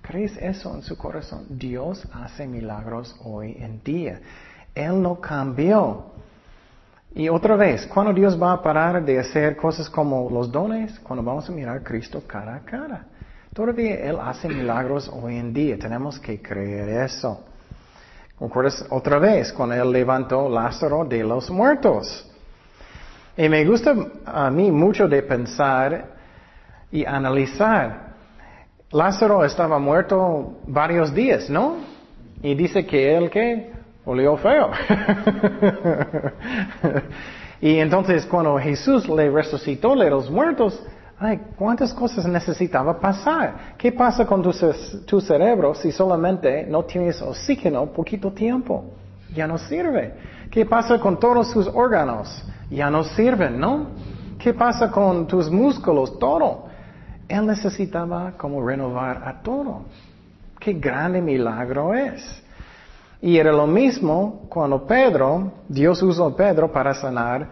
¿Crees 0.04 0.38
eso 0.38 0.76
en 0.76 0.84
su 0.84 0.96
corazón? 0.96 1.46
Dios 1.50 2.08
hace 2.14 2.46
milagros 2.46 3.16
hoy 3.24 3.58
en 3.60 3.82
día. 3.84 4.22
Él 4.76 5.02
no 5.02 5.20
cambió. 5.20 6.14
Y 7.18 7.30
otra 7.30 7.56
vez, 7.56 7.88
¿cuándo 7.88 8.12
Dios 8.12 8.40
va 8.42 8.52
a 8.52 8.62
parar 8.62 9.02
de 9.06 9.18
hacer 9.18 9.56
cosas 9.56 9.90
como 9.90 10.30
los 10.30 10.52
dones? 10.52 11.00
Cuando 11.00 11.24
vamos 11.24 11.48
a 11.48 11.54
mirar 11.54 11.78
a 11.78 11.80
Cristo 11.82 12.22
cara 12.28 12.56
a 12.56 12.60
cara. 12.60 13.06
Todavía 13.54 13.96
Él 13.96 14.18
hace 14.22 14.50
milagros 14.50 15.10
hoy 15.10 15.38
en 15.38 15.54
día. 15.54 15.80
Tenemos 15.80 16.20
que 16.20 16.42
creer 16.42 16.90
eso. 17.06 17.46
¿Recuerdas 18.38 18.86
otra 18.90 19.18
vez 19.18 19.54
cuando 19.54 19.76
Él 19.76 19.94
levantó 19.94 20.50
Lázaro 20.50 21.06
de 21.06 21.24
los 21.24 21.50
muertos? 21.50 22.30
Y 23.38 23.48
me 23.48 23.64
gusta 23.64 23.96
a 24.26 24.52
mí 24.52 24.70
mucho 24.70 25.08
de 25.08 25.24
pensar 25.24 26.08
y 26.92 27.06
analizar. 27.06 28.14
Lázaro 28.92 29.46
estaba 29.46 29.80
muerto 29.80 30.58
varios 30.68 31.14
días, 31.14 31.50
¿no? 31.50 31.78
Y 32.44 32.56
dice 32.56 32.86
que 32.86 33.16
él, 33.16 33.30
¿qué? 33.30 33.72
Olió 34.06 34.38
feo. 34.38 34.70
y 37.62 37.80
entonces 37.80 38.26
cuando 38.26 38.58
Jesús 38.60 39.10
le 39.10 39.32
resucitó 39.32 39.96
de 39.96 40.10
los 40.10 40.30
muertos, 40.30 40.82
ay, 41.20 41.42
¿cuántas 41.58 41.94
cosas 41.94 42.28
necesitaba 42.28 43.00
pasar? 43.00 43.76
¿Qué 43.78 43.92
pasa 43.92 44.26
con 44.26 44.44
tu, 44.44 44.54
tu 45.06 45.22
cerebro 45.22 45.74
si 45.74 45.92
solamente 45.92 46.66
no 46.68 46.84
tienes 46.84 47.22
oxígeno 47.22 47.88
poquito 47.88 48.32
tiempo? 48.32 48.86
Ya 49.34 49.48
no 49.48 49.58
sirve. 49.58 50.14
¿Qué 50.52 50.66
pasa 50.66 51.00
con 51.00 51.20
todos 51.20 51.52
sus 51.52 51.68
órganos? 51.68 52.44
Ya 52.70 52.90
no 52.90 53.04
sirven, 53.04 53.60
¿no? 53.60 53.88
¿Qué 54.38 54.54
pasa 54.54 54.92
con 54.92 55.26
tus 55.26 55.50
músculos? 55.50 56.20
Todo. 56.20 56.66
Él 57.28 57.48
necesitaba 57.48 58.34
como 58.38 58.66
renovar 58.66 59.28
a 59.28 59.42
todo. 59.42 59.86
Qué 60.60 60.74
grande 60.74 61.22
milagro 61.22 61.96
es. 61.96 62.45
Y 63.22 63.38
era 63.38 63.52
lo 63.52 63.66
mismo 63.66 64.48
cuando 64.50 64.86
Pedro, 64.86 65.52
Dios 65.68 66.02
usó 66.04 66.28
a 66.28 66.36
Pedro 66.36 66.72
para 66.72 66.94
sanar 66.94 67.48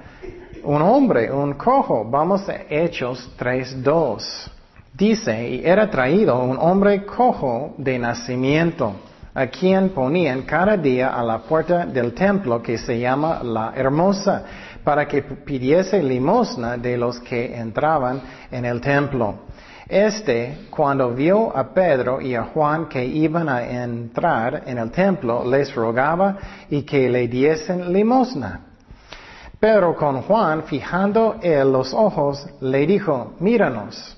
un 0.64 0.82
hombre, 0.82 1.32
un 1.32 1.54
cojo. 1.54 2.06
Vamos 2.10 2.48
a 2.50 2.56
Hechos 2.70 3.30
3.2. 3.38 4.52
Dice, 4.94 5.50
y 5.50 5.66
era 5.66 5.90
traído 5.90 6.38
un 6.40 6.58
hombre 6.58 7.06
cojo 7.06 7.74
de 7.78 7.98
nacimiento, 7.98 8.94
a 9.34 9.48
quien 9.48 9.90
ponían 9.90 10.44
cada 10.44 10.78
día 10.78 11.10
a 11.10 11.24
la 11.24 11.40
puerta 11.40 11.86
del 11.88 12.14
templo 12.14 12.62
que 12.62 12.78
se 12.78 13.00
llama 13.00 13.42
la 13.44 13.74
hermosa, 13.76 14.44
para 14.84 15.08
que 15.08 15.24
pidiese 15.24 16.04
limosna 16.04 16.78
de 16.78 16.98
los 16.98 17.20
que 17.22 17.56
entraban 17.58 18.22
en 18.52 18.66
el 18.66 18.80
templo. 18.82 19.40
Este, 19.88 20.68
cuando 20.70 21.12
vio 21.12 21.56
a 21.56 21.74
Pedro 21.74 22.22
y 22.22 22.36
a 22.36 22.44
Juan 22.44 22.88
que 22.88 23.04
iban 23.04 23.50
a 23.50 23.64
entrar 23.64 24.64
en 24.66 24.78
el 24.78 24.92
templo, 24.92 25.44
les 25.46 25.74
rogaba 25.76 26.38
y 26.70 26.84
que 26.84 27.10
le 27.10 27.28
diesen 27.28 27.92
limosna. 27.92 28.62
Pero 29.60 29.96
con 29.96 30.22
Juan, 30.24 30.64
fijando 30.64 31.38
él 31.42 31.72
los 31.72 31.94
ojos, 31.94 32.46
le 32.62 32.86
dijo, 32.86 33.34
míranos. 33.40 34.18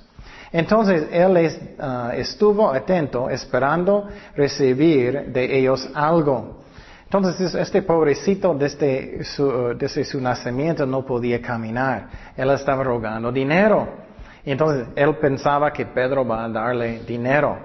Entonces 0.51 1.07
él 1.11 1.75
ah, 1.79 2.11
estuvo 2.15 2.71
atento, 2.71 3.29
esperando 3.29 4.07
recibir 4.35 5.31
de 5.31 5.59
ellos 5.59 5.89
algo. 5.93 6.61
Entonces 7.03 7.53
este 7.53 7.81
pobrecito 7.81 8.53
desde 8.53 9.23
su, 9.23 9.75
desde 9.77 10.03
su 10.03 10.19
nacimiento 10.21 10.85
no 10.85 11.05
podía 11.05 11.41
caminar. 11.41 12.09
Él 12.35 12.49
estaba 12.51 12.83
rogando 12.83 13.31
dinero. 13.31 14.04
Y 14.45 14.51
entonces 14.51 14.87
él 14.95 15.15
pensaba 15.15 15.73
que 15.73 15.85
Pedro 15.85 16.25
va 16.25 16.45
a 16.45 16.49
darle 16.49 16.99
dinero. 16.99 17.57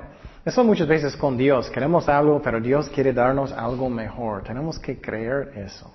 Eso 0.45 0.65
muchas 0.65 0.89
veces 0.89 1.15
con 1.17 1.37
Dios. 1.37 1.71
Queremos 1.71 2.09
algo, 2.09 2.41
pero 2.43 2.61
Dios 2.61 2.89
quiere 2.89 3.13
darnos 3.13 3.53
algo 3.53 3.91
mejor. 3.91 4.43
Tenemos 4.43 4.79
que 4.79 4.99
creer 5.01 5.53
eso. 5.57 5.93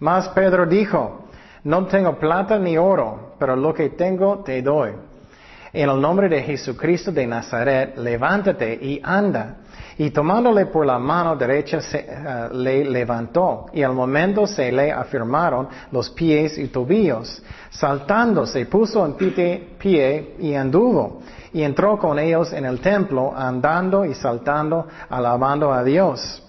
Más 0.00 0.28
Pedro 0.30 0.66
dijo, 0.66 1.28
no 1.62 1.86
tengo 1.86 2.18
plata 2.18 2.58
ni 2.58 2.76
oro, 2.76 3.34
pero 3.38 3.54
lo 3.54 3.72
que 3.72 3.90
tengo 3.90 4.40
te 4.40 4.60
doy. 4.62 4.92
En 5.72 5.88
el 5.88 6.00
nombre 6.00 6.28
de 6.28 6.42
Jesucristo 6.42 7.12
de 7.12 7.26
Nazaret, 7.26 7.96
levántate 7.96 8.74
y 8.74 9.00
anda. 9.04 9.56
Y 9.98 10.10
tomándole 10.10 10.66
por 10.66 10.86
la 10.86 10.98
mano 10.98 11.36
derecha 11.36 11.80
se, 11.80 11.98
eh, 11.98 12.48
le 12.52 12.84
levantó 12.84 13.66
y 13.72 13.82
al 13.82 13.92
momento 13.92 14.46
se 14.46 14.72
le 14.72 14.90
afirmaron 14.90 15.68
los 15.92 16.10
pies 16.10 16.58
y 16.58 16.68
tobillos. 16.68 17.42
Saltando 17.68 18.46
se 18.46 18.66
puso 18.66 19.04
en 19.04 19.14
pie, 19.14 19.76
pie 19.78 20.36
y 20.38 20.54
anduvo 20.54 21.20
y 21.52 21.62
entró 21.62 21.98
con 21.98 22.18
ellos 22.18 22.52
en 22.52 22.64
el 22.64 22.80
templo 22.80 23.32
andando 23.36 24.04
y 24.04 24.14
saltando, 24.14 24.86
alabando 25.08 25.72
a 25.72 25.84
Dios. 25.84 26.42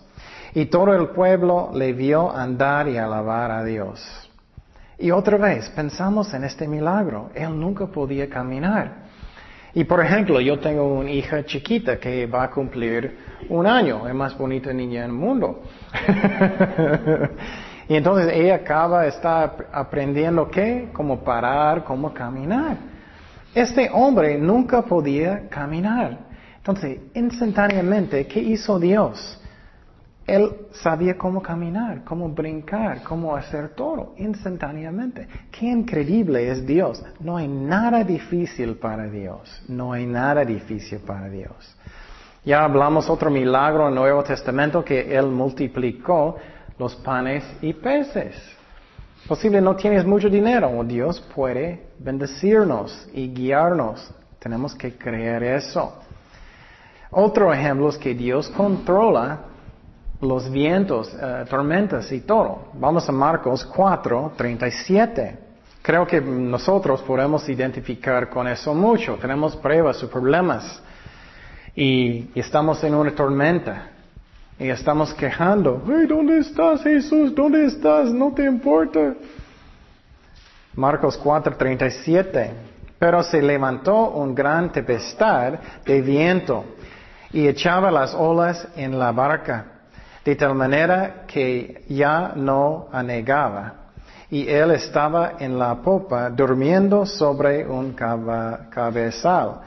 Y 0.54 0.66
todo 0.66 0.94
el 0.94 1.10
pueblo 1.10 1.72
le 1.74 1.94
vio 1.94 2.32
andar 2.32 2.88
y 2.88 2.98
alabar 2.98 3.52
a 3.52 3.64
Dios. 3.64 4.30
Y 4.98 5.12
otra 5.12 5.38
vez, 5.38 5.70
pensamos 5.70 6.34
en 6.34 6.44
este 6.44 6.68
milagro. 6.68 7.32
Él 7.34 7.60
nunca 7.60 7.88
podía 7.88 8.30
caminar. 8.30 9.01
Y 9.74 9.86
por 9.86 10.04
ejemplo, 10.04 10.42
yo 10.42 10.60
tengo 10.60 10.86
una 10.86 11.12
hija 11.12 11.46
chiquita 11.46 11.98
que 11.98 12.26
va 12.26 12.44
a 12.44 12.52
cumplir 12.52 13.18
un 13.50 13.66
año, 13.66 14.08
es 14.08 14.14
más 14.14 14.38
bonita 14.38 14.74
niña 14.74 15.06
en 15.06 15.12
el 15.12 15.16
mundo. 15.16 15.64
y 17.88 17.96
entonces 17.96 18.34
ella 18.34 18.56
acaba, 18.56 19.08
está 19.08 19.56
aprendiendo 19.72 20.50
qué, 20.50 20.90
cómo 20.92 21.24
parar, 21.24 21.84
cómo 21.86 22.14
caminar. 22.14 22.78
Este 23.56 23.90
hombre 23.94 24.38
nunca 24.38 24.82
podía 24.82 25.48
caminar. 25.50 26.20
Entonces, 26.58 27.00
instantáneamente, 27.14 28.28
¿qué 28.28 28.40
hizo 28.40 28.78
Dios? 28.78 29.41
Él 30.32 30.68
sabía 30.72 31.18
cómo 31.18 31.42
caminar, 31.42 32.06
cómo 32.06 32.30
brincar, 32.30 33.04
cómo 33.04 33.36
hacer 33.36 33.76
todo 33.76 34.14
instantáneamente. 34.18 35.28
Qué 35.52 35.66
increíble 35.66 36.50
es 36.50 36.66
Dios. 36.66 37.04
No 37.20 37.36
hay 37.36 37.50
nada 37.50 38.02
difícil 38.06 38.78
para 38.78 39.10
Dios. 39.10 39.62
No 39.68 39.92
hay 39.92 40.06
nada 40.06 40.46
difícil 40.46 41.00
para 41.00 41.28
Dios. 41.28 41.76
Ya 42.46 42.64
hablamos 42.64 43.10
otro 43.10 43.30
milagro 43.30 43.84
en 43.84 43.90
el 43.90 43.96
Nuevo 43.96 44.24
Testamento 44.24 44.86
que 44.86 45.14
Él 45.18 45.28
multiplicó 45.28 46.38
los 46.80 46.96
panes 46.96 47.44
y 47.62 47.74
peces. 47.74 48.34
Posible 49.28 49.60
no 49.60 49.76
tienes 49.76 50.06
mucho 50.06 50.30
dinero, 50.30 50.82
Dios 50.86 51.20
puede 51.36 51.88
bendecirnos 52.00 53.10
y 53.14 53.34
guiarnos. 53.34 54.10
Tenemos 54.40 54.76
que 54.76 54.98
creer 54.98 55.44
eso. 55.44 55.94
Otro 57.12 57.54
ejemplo 57.54 57.90
es 57.90 57.98
que 57.98 58.16
Dios 58.16 58.50
controla 58.50 59.51
los 60.22 60.52
vientos, 60.52 61.12
eh, 61.20 61.46
tormentas 61.50 62.12
y 62.12 62.22
todo. 62.22 62.70
Vamos 62.74 63.10
a 63.10 63.12
Marcos 63.12 63.66
4, 63.66 64.34
37. 64.38 65.38
Creo 65.82 66.06
que 66.06 66.22
nosotros 66.22 67.02
podemos 67.02 67.50
identificar 67.50 68.30
con 68.30 68.48
eso 68.48 68.74
mucho. 68.74 69.18
Tenemos 69.20 69.56
pruebas 69.56 70.02
o 70.04 70.10
problemas 70.10 70.82
y, 71.76 72.30
estamos 72.36 72.84
en 72.84 72.94
una 72.94 73.12
tormenta 73.16 73.88
y 74.60 74.70
estamos 74.70 75.12
quejando. 75.16 75.82
Hey, 75.88 76.06
¿dónde 76.08 76.38
estás 76.38 76.84
Jesús? 76.84 77.34
¿Dónde 77.34 77.66
estás? 77.66 78.12
No 78.14 78.32
te 78.32 78.46
importa. 78.46 79.16
Marcos 80.76 81.18
4, 81.18 81.58
37. 81.58 82.52
Pero 83.00 83.24
se 83.24 83.42
levantó 83.42 84.12
un 84.12 84.36
gran 84.36 84.72
tempestad 84.72 85.54
de 85.84 86.02
viento 86.02 86.64
y 87.34 87.48
echaba 87.48 87.90
las 87.90 88.14
olas 88.14 88.68
en 88.76 89.00
la 89.00 89.12
barca 89.12 89.71
de 90.24 90.36
tal 90.36 90.56
manera 90.56 91.24
que 91.28 91.84
ya 91.90 92.34
no 92.36 92.88
anegaba. 92.92 93.76
Y 94.30 94.48
él 94.48 94.72
estaba 94.72 95.34
en 95.40 95.60
la 95.60 95.82
popa 95.82 96.30
durmiendo 96.30 97.06
sobre 97.06 97.68
un 97.68 97.94
cabezal. 97.94 99.62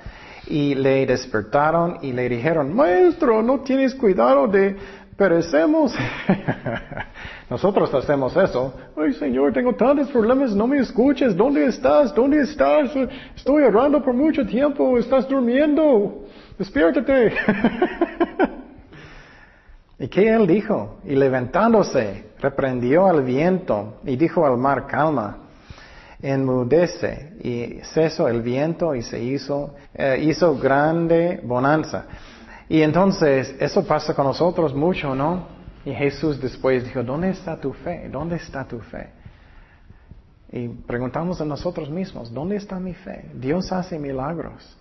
Y 0.47 0.75
le 0.75 1.07
despertaron 1.07 1.99
y 2.03 2.13
le 2.13 2.29
dijeron, 2.29 2.75
Maestro, 2.75 3.43
¿no 3.43 3.61
tienes 3.61 3.95
cuidado 3.95 4.47
de 4.47 4.77
perecemos? 5.17 5.95
Nosotros 7.51 7.93
hacemos 7.93 8.35
eso. 8.37 8.73
Ay, 8.97 9.13
Señor, 9.15 9.53
tengo 9.53 9.75
tantos 9.75 10.09
problemas, 10.09 10.55
no 10.55 10.67
me 10.67 10.79
escuches. 10.79 11.37
¿Dónde 11.37 11.67
estás? 11.67 12.15
¿Dónde 12.15 12.41
estás? 12.41 12.91
Estoy 13.37 13.65
orando 13.65 14.03
por 14.03 14.15
mucho 14.15 14.47
tiempo. 14.47 14.97
Estás 14.99 15.29
durmiendo. 15.29 16.25
Despiértate. 16.59 17.35
¿Y 19.99 20.09
qué 20.09 20.35
él 20.35 20.47
dijo? 20.47 20.97
Y 21.05 21.15
levantándose, 21.15 22.33
reprendió 22.41 23.07
al 23.07 23.23
viento 23.23 24.01
y 24.05 24.17
dijo 24.17 24.45
al 24.45 24.59
mar, 24.59 24.87
calma, 24.87 25.39
enmudece. 26.21 27.35
Y 27.43 27.81
cesó 27.85 28.29
el 28.29 28.43
viento 28.43 28.95
y 28.95 29.03
se 29.03 29.23
hizo, 29.23 29.75
eh, 29.95 30.19
hizo 30.23 30.59
grande 30.59 31.41
bonanza. 31.45 32.07
Y 32.69 32.83
entonces, 32.83 33.55
eso 33.61 33.87
pasa 33.87 34.15
con 34.15 34.27
nosotros 34.27 34.75
mucho, 34.75 35.15
¿no? 35.15 35.47
Y 35.85 35.93
Jesús 35.93 36.41
después 36.41 36.83
dijo, 36.85 37.03
¿dónde 37.03 37.31
está 37.31 37.61
tu 37.61 37.73
fe? 37.73 38.09
¿Dónde 38.11 38.37
está 38.37 38.65
tu 38.65 38.81
fe? 38.81 39.11
Y 40.51 40.69
preguntamos 40.69 41.41
a 41.41 41.45
nosotros 41.45 41.91
mismos, 41.91 42.33
¿dónde 42.33 42.57
está 42.57 42.81
mi 42.81 42.95
fe? 42.95 43.27
Dios 43.35 43.71
hace 43.71 43.99
milagros. 43.99 44.77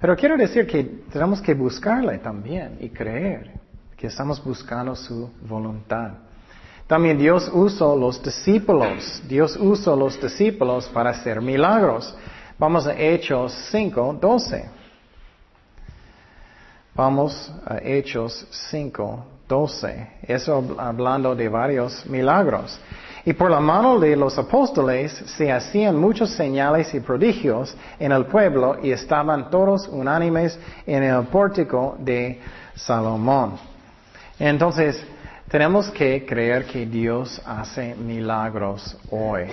Pero 0.00 0.16
quiero 0.16 0.36
decir 0.36 0.66
que 0.66 0.84
tenemos 1.12 1.40
que 1.40 1.54
buscarle 1.54 2.18
también 2.18 2.76
y 2.80 2.90
creer 2.90 3.63
que 3.96 4.08
estamos 4.08 4.42
buscando 4.42 4.94
su 4.94 5.30
voluntad. 5.48 6.12
También 6.86 7.16
Dios 7.16 7.50
usó 7.52 7.96
los 7.96 8.22
discípulos, 8.22 9.22
Dios 9.26 9.56
usó 9.56 9.96
los 9.96 10.20
discípulos 10.20 10.86
para 10.88 11.10
hacer 11.10 11.40
milagros. 11.40 12.14
Vamos 12.58 12.86
a 12.86 12.94
Hechos 12.94 13.52
5, 13.70 14.18
12. 14.20 14.70
Vamos 16.94 17.52
a 17.66 17.78
Hechos 17.78 18.46
5, 18.70 19.24
12. 19.48 20.08
Eso 20.22 20.76
hablando 20.78 21.34
de 21.34 21.48
varios 21.48 22.04
milagros. 22.06 22.78
Y 23.24 23.32
por 23.32 23.50
la 23.50 23.60
mano 23.60 23.98
de 23.98 24.14
los 24.14 24.36
apóstoles 24.38 25.10
se 25.38 25.50
hacían 25.50 25.96
muchos 25.96 26.30
señales 26.30 26.92
y 26.94 27.00
prodigios 27.00 27.74
en 27.98 28.12
el 28.12 28.26
pueblo 28.26 28.76
y 28.82 28.92
estaban 28.92 29.50
todos 29.50 29.88
unánimes 29.88 30.58
en 30.86 31.02
el 31.02 31.24
pórtico 31.28 31.96
de 31.98 32.38
Salomón. 32.74 33.73
Entonces, 34.38 35.04
tenemos 35.48 35.90
que 35.90 36.26
creer 36.26 36.64
que 36.64 36.86
Dios 36.86 37.40
hace 37.46 37.94
milagros 37.94 38.96
hoy. 39.10 39.44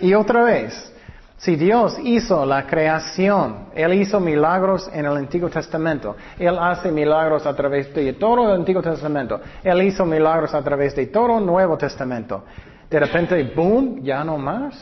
Y 0.00 0.14
otra 0.14 0.42
vez, 0.42 0.92
si 1.36 1.56
Dios 1.56 1.98
hizo 2.02 2.44
la 2.46 2.66
creación, 2.66 3.66
Él 3.74 3.94
hizo 3.94 4.18
milagros 4.18 4.90
en 4.92 5.04
el 5.04 5.16
Antiguo 5.16 5.48
Testamento, 5.50 6.16
Él 6.38 6.56
hace 6.58 6.90
milagros 6.90 7.46
a 7.46 7.54
través 7.54 7.94
de 7.94 8.14
todo 8.14 8.48
el 8.48 8.60
Antiguo 8.60 8.82
Testamento, 8.82 9.40
Él 9.62 9.82
hizo 9.82 10.04
milagros 10.04 10.54
a 10.54 10.62
través 10.62 10.96
de 10.96 11.06
todo 11.06 11.38
el 11.38 11.46
Nuevo 11.46 11.76
Testamento. 11.76 12.44
De 12.90 12.98
repente, 12.98 13.42
boom, 13.54 14.02
ya 14.02 14.24
no 14.24 14.38
más. 14.38 14.74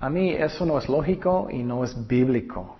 A 0.00 0.10
mí 0.10 0.32
eso 0.32 0.66
no 0.66 0.78
es 0.78 0.88
lógico 0.88 1.48
y 1.50 1.62
no 1.62 1.84
es 1.84 2.06
bíblico. 2.06 2.76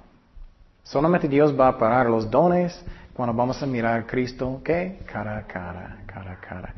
Solamente 0.83 1.29
Dios 1.29 1.59
va 1.59 1.69
a 1.69 1.79
parar 1.79 2.07
los 2.11 2.31
dones 2.31 2.85
cuando 3.15 3.33
vamos 3.33 3.63
a 3.63 3.67
mirar 3.67 4.01
a 4.01 4.07
Cristo, 4.07 4.61
¿qué? 4.65 4.99
Cara 5.07 5.39
a 5.39 5.47
cara, 5.47 5.99
cara 6.05 6.33
a 6.33 6.41
cara. 6.41 6.75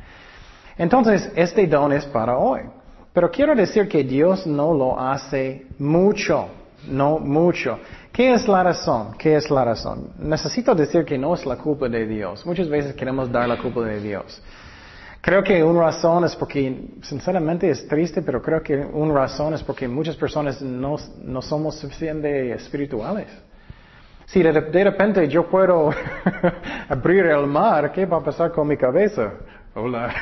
Entonces, 0.77 1.31
este 1.35 1.65
don 1.65 1.91
es 1.91 2.05
para 2.05 2.37
hoy. 2.37 2.61
Pero 3.11 3.31
quiero 3.31 3.55
decir 3.55 3.87
que 3.87 4.03
Dios 4.03 4.45
no 4.45 4.73
lo 4.73 4.99
hace 4.99 5.65
mucho, 5.79 6.49
no 6.87 7.17
mucho. 7.17 7.79
¿Qué 8.13 8.33
es 8.33 8.47
la 8.47 8.61
razón? 8.61 9.15
¿Qué 9.17 9.35
es 9.35 9.49
la 9.49 9.65
razón? 9.65 10.11
Necesito 10.19 10.75
decir 10.75 11.03
que 11.03 11.17
no 11.17 11.33
es 11.33 11.43
la 11.45 11.57
culpa 11.57 11.89
de 11.89 12.05
Dios. 12.05 12.45
Muchas 12.45 12.69
veces 12.69 12.93
queremos 12.93 13.31
dar 13.31 13.49
la 13.49 13.57
culpa 13.57 13.81
de 13.81 13.99
Dios. 13.99 14.39
Creo 15.19 15.43
que 15.43 15.63
una 15.63 15.81
razón 15.81 16.25
es 16.25 16.35
porque, 16.35 16.91
sinceramente 17.01 17.69
es 17.69 17.87
triste, 17.87 18.21
pero 18.21 18.39
creo 18.41 18.61
que 18.61 18.77
una 18.77 19.13
razón 19.13 19.55
es 19.55 19.63
porque 19.63 19.87
muchas 19.87 20.15
personas 20.15 20.61
no, 20.61 20.95
no 21.23 21.41
somos 21.41 21.75
suficientemente 21.79 22.53
espirituales. 22.53 23.27
Si 24.27 24.43
de, 24.43 24.51
repente 24.51 25.25
yo 25.29 25.47
puedo 25.47 25.89
abrir 26.89 27.27
el 27.27 27.47
mar, 27.47 27.93
¿qué 27.93 28.05
va 28.05 28.17
a 28.17 28.23
pasar 28.23 28.51
con 28.51 28.67
mi 28.67 28.75
cabeza? 28.75 29.31
Hola. 29.73 30.13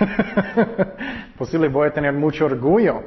Posible 1.38 1.70
voy 1.70 1.88
a 1.88 1.92
tener 1.92 2.14
mucho 2.14 2.46
orgullo. 2.46 3.02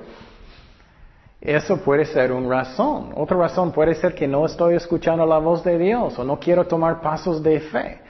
Eso 1.40 1.76
puede 1.82 2.04
ser 2.04 2.32
una 2.32 2.48
razón. 2.48 3.12
Otra 3.14 3.37
razón 3.37 3.70
puede 3.70 3.94
ser 3.94 4.12
que 4.12 4.26
no 4.26 4.44
estoy 4.44 4.74
escuchando 4.74 5.24
la 5.24 5.38
voz 5.38 5.62
de 5.62 5.78
Dios 5.78 6.18
o 6.18 6.24
no 6.24 6.40
quiero 6.40 6.66
tomar 6.66 7.00
pasos 7.00 7.40
de 7.44 7.61
fe. 7.61 8.00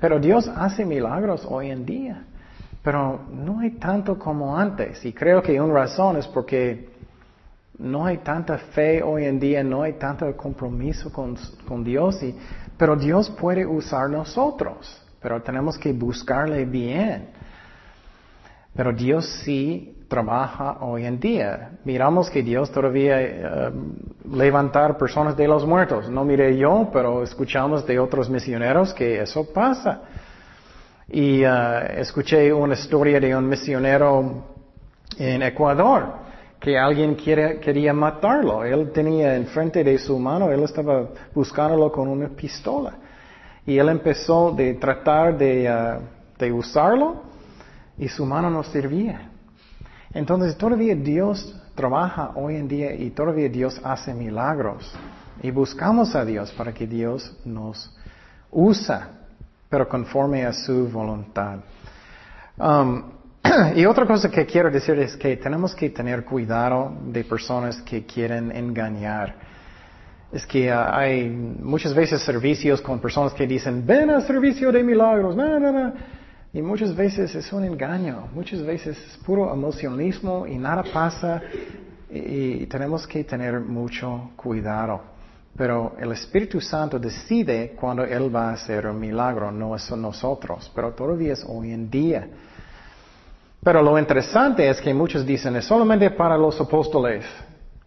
Pero 0.00 0.18
Dios 0.18 0.48
hace 0.48 0.84
milagros 0.84 1.46
hoy 1.48 1.70
en 1.70 1.86
día. 1.86 2.24
Pero 2.82 3.20
no 3.30 3.60
hay 3.60 3.70
tanto 3.78 4.18
como 4.18 4.58
antes. 4.58 5.04
Y 5.04 5.12
creo 5.12 5.40
que 5.40 5.60
una 5.60 5.74
razón 5.74 6.16
es 6.16 6.26
porque 6.26 6.95
no 7.78 8.06
hay 8.06 8.18
tanta 8.18 8.56
fe 8.58 9.02
hoy 9.02 9.24
en 9.24 9.38
día, 9.38 9.62
no 9.62 9.82
hay 9.82 9.94
tanto 9.94 10.34
compromiso 10.36 11.12
con, 11.12 11.36
Dios. 11.84 12.20
Pero 12.76 12.96
Dios 12.96 13.30
puede 13.30 13.66
usar 13.66 14.08
nosotros. 14.08 15.02
Pero 15.20 15.42
tenemos 15.42 15.76
que 15.76 15.92
buscarle 15.92 16.64
bien. 16.64 17.30
Pero 18.74 18.92
Dios 18.92 19.26
sí 19.44 20.04
trabaja 20.08 20.78
hoy 20.80 21.04
en 21.04 21.18
día. 21.18 21.78
Miramos 21.84 22.30
que 22.30 22.42
Dios 22.42 22.70
todavía 22.70 23.20
eh, 23.20 23.70
levantar 24.30 24.96
personas 24.96 25.36
de 25.36 25.48
los 25.48 25.66
muertos. 25.66 26.08
No 26.08 26.24
miré 26.24 26.56
yo, 26.56 26.88
pero 26.92 27.22
escuchamos 27.22 27.86
de 27.86 27.98
otros 27.98 28.30
misioneros 28.30 28.94
que 28.94 29.20
eso 29.20 29.52
pasa. 29.52 30.02
Y 31.08 31.42
eh, 31.42 32.00
escuché 32.00 32.52
una 32.52 32.74
historia 32.74 33.20
de 33.20 33.36
un 33.36 33.48
misionero 33.48 34.44
en 35.18 35.42
Ecuador 35.42 36.25
que 36.60 36.78
alguien 36.78 37.16
quería 37.16 37.92
matarlo. 37.92 38.64
Él 38.64 38.90
tenía 38.92 39.36
enfrente 39.36 39.84
de 39.84 39.98
su 39.98 40.18
mano, 40.18 40.50
él 40.50 40.62
estaba 40.62 41.08
buscándolo 41.34 41.92
con 41.92 42.08
una 42.08 42.28
pistola. 42.28 42.94
Y 43.64 43.78
él 43.78 43.88
empezó 43.88 44.52
de 44.52 44.74
tratar 44.74 45.36
de, 45.36 45.66
eh, 45.66 45.98
de 46.38 46.52
usarlo 46.52 47.22
y 47.98 48.08
su 48.08 48.24
mano 48.24 48.48
no 48.50 48.62
servía. 48.62 49.30
Entonces 50.12 50.56
todavía 50.56 50.94
Dios 50.94 51.54
trabaja 51.74 52.32
hoy 52.36 52.56
en 52.56 52.68
día 52.68 52.94
y 52.94 53.10
todavía 53.10 53.48
Dios 53.48 53.80
hace 53.84 54.14
milagros. 54.14 54.92
Y 55.42 55.50
buscamos 55.50 56.14
a 56.14 56.24
Dios 56.24 56.50
para 56.52 56.72
que 56.72 56.86
Dios 56.86 57.36
nos 57.44 57.94
usa, 58.50 59.10
pero 59.68 59.88
conforme 59.88 60.46
a 60.46 60.52
su 60.52 60.88
voluntad. 60.88 61.58
Um, 62.56 63.15
y 63.76 63.84
otra 63.86 64.06
cosa 64.06 64.30
que 64.30 64.46
quiero 64.46 64.70
decir 64.70 64.98
es 64.98 65.16
que 65.16 65.36
tenemos 65.36 65.74
que 65.74 65.90
tener 65.90 66.24
cuidado 66.24 66.96
de 67.06 67.24
personas 67.24 67.80
que 67.82 68.04
quieren 68.04 68.50
engañar. 68.50 69.34
Es 70.32 70.44
que 70.44 70.70
hay 70.70 71.28
muchas 71.28 71.94
veces 71.94 72.22
servicios 72.22 72.80
con 72.80 73.00
personas 73.00 73.32
que 73.32 73.46
dicen, 73.46 73.86
ven 73.86 74.10
al 74.10 74.26
servicio 74.26 74.72
de 74.72 74.82
milagros. 74.82 75.36
No, 75.36 75.58
no, 75.58 75.72
no. 75.72 75.92
Y 76.52 76.62
muchas 76.62 76.94
veces 76.96 77.34
es 77.34 77.52
un 77.52 77.64
engaño, 77.64 78.28
muchas 78.32 78.62
veces 78.62 78.96
es 78.96 79.16
puro 79.18 79.52
emocionalismo 79.52 80.46
y 80.46 80.56
nada 80.56 80.84
pasa 80.92 81.42
y, 82.10 82.66
tenemos 82.66 83.06
que 83.06 83.24
tener 83.24 83.60
mucho 83.60 84.30
cuidado. 84.36 85.02
Pero 85.56 85.96
el 85.98 86.12
Espíritu 86.12 86.60
Santo 86.60 86.98
decide 86.98 87.74
cuando 87.78 88.04
Él 88.04 88.34
va 88.34 88.50
a 88.50 88.52
hacer 88.54 88.86
un 88.86 88.98
milagro, 88.98 89.50
no 89.50 89.76
es 89.76 89.90
nosotros, 89.90 90.70
pero 90.74 90.92
todavía 90.92 91.34
es 91.34 91.44
hoy 91.46 91.72
en 91.72 91.90
día. 91.90 92.28
Pero 93.66 93.82
lo 93.82 93.98
interesante 93.98 94.70
es 94.70 94.80
que 94.80 94.94
muchos 94.94 95.26
dicen 95.26 95.56
es 95.56 95.64
solamente 95.64 96.08
para 96.12 96.38
los 96.38 96.60
apóstoles. 96.60 97.24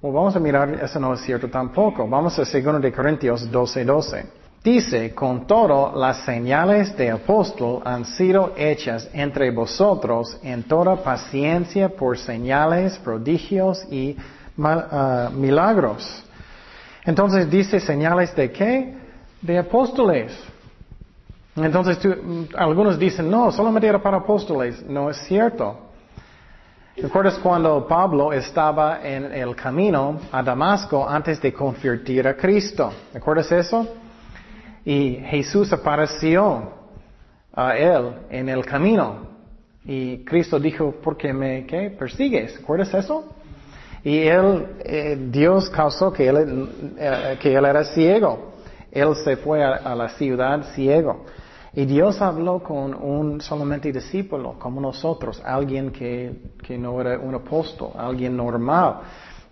vamos 0.02 0.36
a 0.36 0.39
mirar, 0.42 0.78
eso 0.84 1.00
no 1.00 1.13
es 1.13 1.22
cierto 1.22 1.48
tampoco. 1.48 2.06
Vamos 2.06 2.38
a 2.38 2.42
2 2.42 2.82
de 2.82 2.92
Corintios 2.92 3.50
12, 3.50 3.86
12. 3.86 4.26
Dice, 4.62 5.15
con 5.15 5.48
todo, 5.48 5.98
las 5.98 6.18
señales 6.26 6.98
de 6.98 7.12
apóstol 7.12 7.82
han 7.86 8.04
sido 8.04 8.52
hechas 8.58 9.10
entre 9.13 9.52
vosotros 9.52 10.38
en 10.44 10.63
toda 10.63 10.98
paciencia 10.98 11.88
por 11.88 12.18
señales, 12.18 12.98
prodigios 12.98 13.88
y 13.89 14.18
ah, 14.62 15.30
milagros. 15.34 16.26
Entonces 17.06 17.50
dice 17.50 17.80
señales 17.80 18.36
de 18.36 18.52
qué? 18.52 18.98
De 19.42 19.58
apóstoles. 19.58 20.38
Entonces 21.56 21.98
algunos 22.56 22.98
dicen, 22.98 23.30
no, 23.30 23.52
solamente 23.52 23.88
era 23.88 24.02
para 24.02 24.18
apóstoles. 24.18 24.84
No 24.88 25.10
es 25.10 25.18
cierto. 25.28 25.90
¿Recuerdas 26.96 27.40
cuando 27.40 27.88
Pablo 27.88 28.34
estaba 28.34 29.00
en 29.04 29.32
el 29.32 29.56
camino 29.56 30.20
a 30.32 30.44
Damasco 30.44 31.08
antes 31.08 31.42
de 31.42 31.54
convertir 31.54 32.28
a 32.28 32.36
Cristo? 32.36 32.92
¿Recuerdas 33.14 33.52
eso? 33.52 33.88
Y 34.84 35.16
Jesús 35.26 35.72
apareció 35.72 36.74
a 37.54 37.78
él 37.78 38.14
en 38.30 38.50
el 38.50 38.66
camino. 38.66 39.28
Y 39.86 40.24
Cristo 40.26 40.60
dijo, 40.60 40.92
¿por 41.02 41.18
qué 41.18 41.34
me 41.34 41.66
qué? 41.66 41.90
persigues? 41.90 42.58
¿Recuerdas 42.58 42.94
eso? 42.94 43.34
Y 44.04 44.20
él, 44.20 44.68
eh, 44.84 45.18
Dios 45.30 45.70
causó 45.70 46.14
eh, 46.18 47.38
que 47.42 47.56
él 47.56 47.66
era 47.66 47.84
ciego. 47.86 48.54
Él 48.92 49.16
se 49.24 49.38
fue 49.38 49.64
a, 49.64 49.94
la 49.96 50.10
ciudad 50.10 50.64
ciego. 50.74 51.26
Y 51.74 51.86
Dios 51.86 52.22
habló 52.22 52.64
con 52.64 52.96
un 52.96 53.42
solamente 53.42 53.92
discípulo, 53.92 54.56
como 54.58 54.82
nosotros, 54.82 55.42
alguien 55.46 55.92
que, 55.92 56.54
que 56.64 56.78
no 56.78 57.00
era 57.00 57.20
un 57.20 57.36
apóstol, 57.36 57.92
alguien 57.96 58.36
normal. 58.36 59.02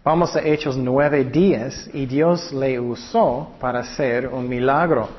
Vamos 0.04 0.36
a 0.36 0.42
Hechos 0.42 0.76
nueve 0.78 1.26
días 1.26 1.90
y 1.94 2.06
Dios 2.06 2.52
le 2.54 2.80
usó 2.80 3.50
para 3.60 3.80
hacer 3.80 4.28
un 4.28 4.48
milagro. 4.48 5.10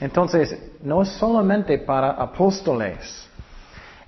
Entonces, 0.00 0.56
no 0.82 1.02
es 1.02 1.08
solamente 1.08 1.78
para 1.78 2.10
apóstoles. 2.10 3.26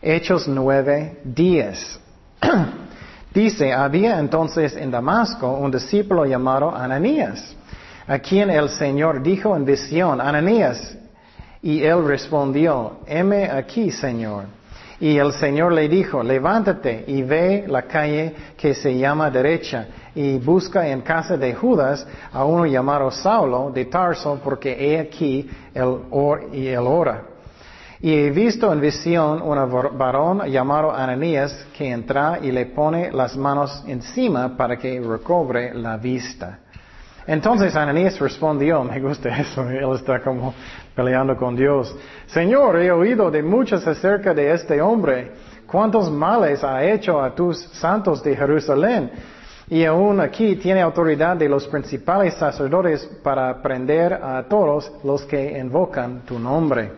Hechos 0.00 0.46
nueve 0.46 1.20
días. 1.24 1.98
Dice, 3.34 3.72
había 3.72 4.18
entonces 4.18 4.76
en 4.76 4.90
Damasco 4.90 5.50
un 5.50 5.70
discípulo 5.70 6.24
llamado 6.24 6.74
Ananías, 6.74 7.56
a 8.06 8.18
quien 8.18 8.50
el 8.50 8.68
Señor 8.68 9.22
dijo 9.22 9.54
en 9.56 9.64
visión, 9.64 10.20
Ananías, 10.20 10.96
y 11.62 11.82
él 11.82 12.04
respondió, 12.06 12.98
heme 13.06 13.50
aquí, 13.50 13.90
Señor. 13.90 14.44
Y 14.98 15.18
el 15.18 15.32
Señor 15.32 15.72
le 15.72 15.88
dijo, 15.88 16.22
levántate 16.22 17.04
y 17.06 17.22
ve 17.22 17.64
la 17.68 17.82
calle 17.82 18.34
que 18.56 18.74
se 18.74 18.96
llama 18.96 19.30
derecha 19.30 19.86
y 20.14 20.38
busca 20.38 20.88
en 20.88 21.02
casa 21.02 21.36
de 21.36 21.54
Judas 21.54 22.06
a 22.32 22.44
uno 22.44 22.64
llamado 22.64 23.10
Saulo 23.10 23.70
de 23.70 23.84
Tarso 23.84 24.40
porque 24.42 24.72
he 24.72 24.98
aquí 24.98 25.48
el 25.74 25.98
or 26.10 26.48
y 26.52 26.68
el 26.68 26.86
hora. 26.86 27.22
Y 28.00 28.12
he 28.12 28.30
visto 28.30 28.72
en 28.72 28.80
visión 28.80 29.42
un 29.42 29.98
varón 29.98 30.42
llamado 30.50 30.94
Ananías 30.94 31.66
que 31.76 31.90
entra 31.90 32.38
y 32.42 32.50
le 32.50 32.66
pone 32.66 33.10
las 33.12 33.36
manos 33.36 33.84
encima 33.86 34.56
para 34.56 34.78
que 34.78 35.00
recobre 35.00 35.74
la 35.74 35.98
vista. 35.98 36.60
Entonces 37.26 37.74
Ananías 37.74 38.18
respondió, 38.18 38.84
me 38.84 39.00
gusta 39.00 39.28
eso, 39.38 39.68
él 39.68 39.92
está 39.94 40.20
como 40.20 40.54
peleando 40.96 41.36
con 41.36 41.54
Dios. 41.54 41.94
Señor, 42.26 42.80
he 42.80 42.90
oído 42.90 43.30
de 43.30 43.42
muchos 43.42 43.86
acerca 43.86 44.32
de 44.32 44.52
este 44.52 44.80
hombre, 44.80 45.30
cuántos 45.66 46.10
males 46.10 46.64
ha 46.64 46.82
hecho 46.82 47.20
a 47.22 47.34
tus 47.34 47.60
santos 47.74 48.22
de 48.24 48.34
Jerusalén. 48.34 49.10
Y 49.68 49.84
aún 49.84 50.20
aquí 50.20 50.56
tiene 50.56 50.80
autoridad 50.80 51.36
de 51.36 51.48
los 51.48 51.66
principales 51.68 52.34
sacerdotes 52.34 53.04
para 53.22 53.60
prender 53.60 54.14
a 54.14 54.44
todos 54.48 54.90
los 55.04 55.24
que 55.24 55.58
invocan 55.58 56.22
tu 56.24 56.38
nombre. 56.38 56.92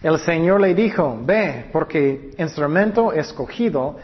El 0.00 0.18
Señor 0.18 0.60
le 0.60 0.74
dijo, 0.74 1.18
ve, 1.20 1.70
porque 1.72 2.30
instrumento 2.38 3.12
escogido 3.12 3.96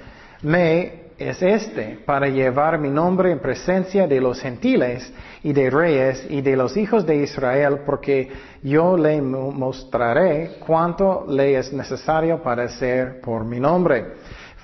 me 0.42 1.03
es 1.18 1.40
este, 1.42 2.00
para 2.04 2.28
llevar 2.28 2.78
mi 2.78 2.90
nombre 2.90 3.30
en 3.30 3.38
presencia 3.38 4.06
de 4.06 4.20
los 4.20 4.40
gentiles 4.40 5.12
y 5.42 5.52
de 5.52 5.70
reyes 5.70 6.26
y 6.28 6.40
de 6.40 6.56
los 6.56 6.76
hijos 6.76 7.06
de 7.06 7.16
Israel, 7.16 7.80
porque 7.86 8.30
yo 8.62 8.96
le 8.96 9.20
mostraré 9.22 10.56
cuánto 10.66 11.24
le 11.28 11.58
es 11.58 11.72
necesario 11.72 12.42
padecer 12.42 13.20
por 13.20 13.44
mi 13.44 13.60
nombre. 13.60 14.14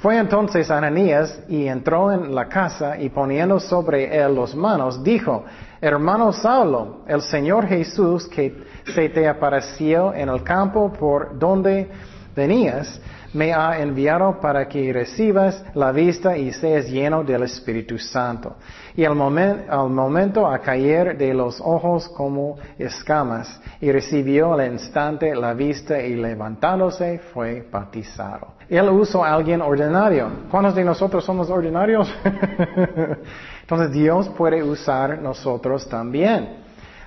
Fue 0.00 0.16
entonces 0.16 0.70
Ananías 0.70 1.42
y 1.46 1.66
entró 1.66 2.10
en 2.10 2.34
la 2.34 2.48
casa 2.48 2.98
y 2.98 3.10
poniendo 3.10 3.60
sobre 3.60 4.16
él 4.16 4.34
las 4.34 4.54
manos, 4.54 5.04
dijo, 5.04 5.44
hermano 5.78 6.32
Saulo, 6.32 7.04
el 7.06 7.20
Señor 7.20 7.66
Jesús 7.66 8.26
que 8.26 8.64
se 8.94 9.10
te 9.10 9.28
apareció 9.28 10.14
en 10.14 10.30
el 10.30 10.42
campo 10.42 10.90
por 10.90 11.38
donde 11.38 11.90
venías, 12.34 12.98
me 13.32 13.52
ha 13.52 13.80
enviado 13.80 14.40
para 14.40 14.66
que 14.66 14.92
recibas 14.92 15.64
la 15.74 15.92
vista 15.92 16.36
y 16.36 16.52
seas 16.52 16.88
lleno 16.88 17.22
del 17.22 17.44
Espíritu 17.44 17.98
Santo. 17.98 18.56
Y 18.96 19.04
al, 19.04 19.14
momento 19.14 20.46
a 20.46 20.58
caer 20.58 21.16
de 21.16 21.32
los 21.32 21.60
ojos 21.60 22.08
como 22.08 22.56
escamas, 22.78 23.60
y 23.80 23.90
recibió 23.90 24.54
al 24.54 24.72
instante 24.72 25.34
la 25.34 25.54
vista 25.54 26.00
y 26.00 26.16
levantándose 26.16 27.20
fue 27.32 27.66
bautizado. 27.70 28.54
Él 28.68 28.88
usó 28.88 29.24
a 29.24 29.34
alguien 29.34 29.62
ordinario. 29.62 30.30
¿Cuántos 30.50 30.74
de 30.74 30.84
nosotros 30.84 31.24
somos 31.24 31.50
ordinarios? 31.50 32.12
Entonces 33.62 33.92
Dios 33.92 34.28
puede 34.30 34.62
usar 34.62 35.20
nosotros 35.20 35.88
también. 35.88 36.60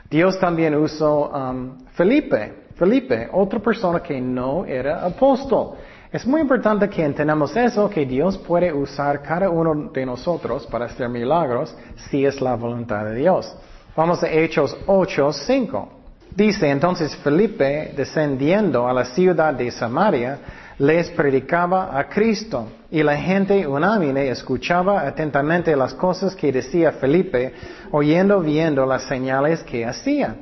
Dios 0.10 0.40
también 0.40 0.76
usó 0.76 1.30
um, 1.30 1.78
Felipe. 1.94 2.64
Felipe, 2.76 3.30
otra 3.32 3.60
persona 3.60 4.02
que 4.02 4.20
no 4.20 4.66
era 4.66 5.06
apóstol. 5.06 5.76
Es 6.14 6.28
muy 6.28 6.42
importante 6.42 6.88
que 6.90 7.04
entendamos 7.04 7.58
eso, 7.58 7.90
que 7.90 8.06
Dios 8.06 8.38
puede 8.38 8.72
usar 8.72 9.24
cada 9.24 9.50
uno 9.50 9.90
de 9.92 10.06
nosotros 10.06 10.68
para 10.68 10.86
hacer 10.86 11.10
milagros 11.10 11.76
si 12.08 12.24
es 12.24 12.40
la 12.40 12.54
voluntad 12.54 13.04
de 13.06 13.16
Dios. 13.16 13.52
Vamos 13.98 14.22
a 14.22 14.30
Hechos 14.30 14.78
8, 14.86 15.34
5. 15.34 15.90
Dice 16.36 16.70
entonces 16.70 17.16
Felipe, 17.16 17.96
descendiendo 17.98 18.88
a 18.88 18.94
la 18.94 19.06
ciudad 19.06 19.56
de 19.56 19.72
Samaria, 19.72 20.38
les 20.78 21.10
predicaba 21.10 21.98
a 21.98 22.08
Cristo 22.08 22.68
y 22.92 23.02
la 23.02 23.18
gente 23.18 23.66
unánime 23.66 24.30
escuchaba 24.30 25.08
atentamente 25.08 25.76
las 25.76 25.96
cosas 25.96 26.36
que 26.36 26.52
decía 26.52 26.92
Felipe, 26.92 27.56
oyendo, 27.90 28.40
viendo 28.40 28.86
las 28.86 29.02
señales 29.06 29.64
que 29.64 29.84
hacía. 29.84 30.36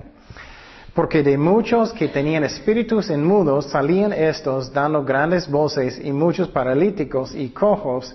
Porque 0.93 1.23
de 1.23 1.37
muchos 1.37 1.93
que 1.93 2.09
tenían 2.09 2.43
espíritus 2.43 3.09
inmudos 3.09 3.67
salían 3.67 4.11
estos 4.11 4.73
dando 4.73 5.03
grandes 5.05 5.49
voces 5.49 5.99
y 6.03 6.11
muchos 6.11 6.49
paralíticos 6.49 7.33
y 7.33 7.49
cojos 7.49 8.13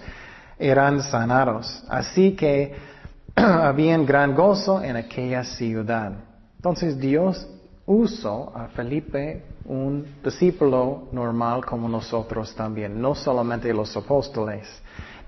eran 0.58 1.02
sanados. 1.02 1.82
Así 1.88 2.32
que 2.32 2.74
había 3.34 3.96
gran 3.98 4.34
gozo 4.34 4.82
en 4.82 4.96
aquella 4.96 5.42
ciudad. 5.44 6.12
Entonces 6.56 6.98
Dios 6.98 7.48
usó 7.86 8.52
a 8.54 8.68
Felipe 8.68 9.42
un 9.64 10.04
discípulo 10.22 11.08
normal 11.12 11.64
como 11.64 11.88
nosotros 11.88 12.54
también, 12.54 13.00
no 13.00 13.14
solamente 13.14 13.72
los 13.72 13.96
apóstoles. 13.96 14.66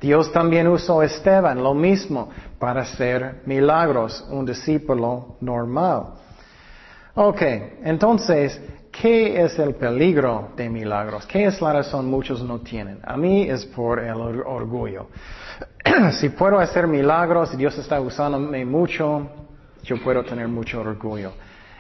Dios 0.01 0.31
también 0.33 0.69
usó 0.69 1.01
a 1.01 1.07
Esteban, 1.07 1.63
lo 1.63 1.75
mismo, 1.75 2.29
para 2.59 2.83
hacer 2.83 3.43
milagros, 3.47 4.25
un 4.31 4.47
discípulo 4.47 5.37
normal. 5.41 6.15
Ok, 7.21 7.43
entonces, 7.83 8.61
¿qué 8.93 9.43
es 9.43 9.59
el 9.59 9.75
peligro 9.75 10.51
de 10.57 10.71
milagros? 10.71 11.27
¿Qué 11.27 11.47
es 11.47 11.61
la 11.61 11.73
razón 11.73 12.09
muchos 12.09 12.45
no 12.45 12.61
tienen? 12.61 13.01
A 13.03 13.17
mí 13.17 13.43
es 13.43 13.67
por 13.67 13.99
el 13.99 14.13
orgullo. 14.13 15.09
si 16.13 16.29
puedo 16.29 16.61
hacer 16.61 16.87
milagros 16.87 17.53
y 17.55 17.57
Dios 17.57 17.77
está 17.77 18.01
usándome 18.01 18.65
mucho, 18.65 19.29
yo 19.83 20.01
puedo 20.01 20.25
tener 20.25 20.47
mucho 20.47 20.81
orgullo. 20.81 21.33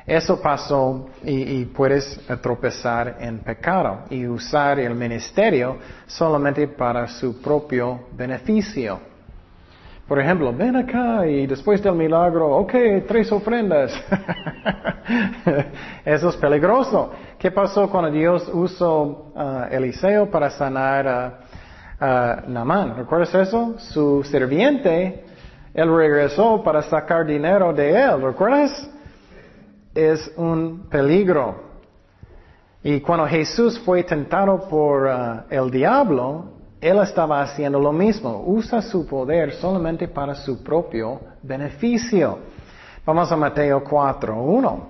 Eso 0.05 0.43
pasó 0.43 1.09
y, 1.23 1.65
puedes 1.67 2.21
tropezar 2.43 3.19
en 3.21 3.39
pecado 3.39 4.07
y 4.11 4.27
usar 4.27 4.81
el 4.81 4.97
ministerio 4.97 5.79
solamente 6.09 6.67
para 6.67 7.07
su 7.07 7.41
propio 7.41 8.09
beneficio. 8.11 9.08
Por 10.09 10.19
ejemplo, 10.19 10.53
ven 10.53 10.75
acá 10.75 11.27
y 11.27 11.47
después 11.47 11.83
del 11.83 11.95
milagro, 11.95 12.57
ok, 12.57 12.73
tres 13.07 13.31
ofrendas. 13.31 13.93
Eso 16.05 16.31
es 16.31 16.37
peligroso. 16.37 17.13
¿Qué 17.39 17.51
pasó 17.51 17.89
cuando 17.91 18.11
Dios 18.11 18.51
usó 18.53 19.33
a 19.37 19.69
uh, 19.71 19.75
Eliseo 19.75 20.31
para 20.31 20.51
sanar 20.51 21.41
a 22.01 22.43
Naamán? 22.47 22.97
¿Recuerdas 22.97 23.35
eso? 23.35 23.79
Su 23.79 24.25
sirviente, 24.25 25.25
él 25.75 25.95
regresó 25.95 26.63
para 26.63 26.83
sacar 26.83 27.27
dinero 27.27 27.73
de 27.73 27.91
él. 27.91 28.23
¿Recuerdas? 28.23 28.89
es 29.99 30.33
un 30.37 30.89
peligro. 30.89 31.69
Y 32.83 33.01
cuando 33.01 33.27
Jesús 33.27 33.79
fue 33.81 34.05
tentado 34.05 34.69
por 34.69 35.07
uh, 35.07 35.43
el 35.51 35.71
diablo, 35.71 36.53
él 36.81 36.99
estaba 36.99 37.43
haciendo 37.43 37.81
lo 37.81 37.93
mismo. 37.93 38.43
Usa 38.47 38.81
su 38.83 39.07
poder 39.07 39.53
solamente 39.55 40.09
para 40.09 40.35
su 40.35 40.63
propio 40.63 41.21
beneficio. 41.43 42.39
Vamos 43.05 43.31
a 43.33 43.37
Mateo 43.37 43.83
4.1. 43.83 44.81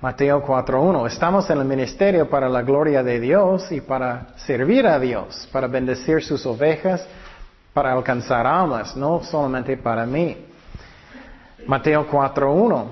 Mateo 0.00 0.44
4.1. 0.44 1.06
Estamos 1.06 1.48
en 1.50 1.58
el 1.58 1.64
ministerio 1.64 2.28
para 2.28 2.48
la 2.48 2.62
gloria 2.62 3.02
de 3.02 3.18
Dios 3.18 3.72
y 3.72 3.80
para 3.80 4.28
servir 4.36 4.86
a 4.86 5.00
Dios, 5.00 5.48
para 5.50 5.66
bendecir 5.66 6.22
sus 6.22 6.44
ovejas, 6.46 7.06
para 7.72 7.92
alcanzar 7.92 8.46
almas, 8.46 8.96
no 8.96 9.22
solamente 9.22 9.76
para 9.76 10.06
mí. 10.06 10.36
Mateo 11.66 12.06
4.1. 12.08 12.84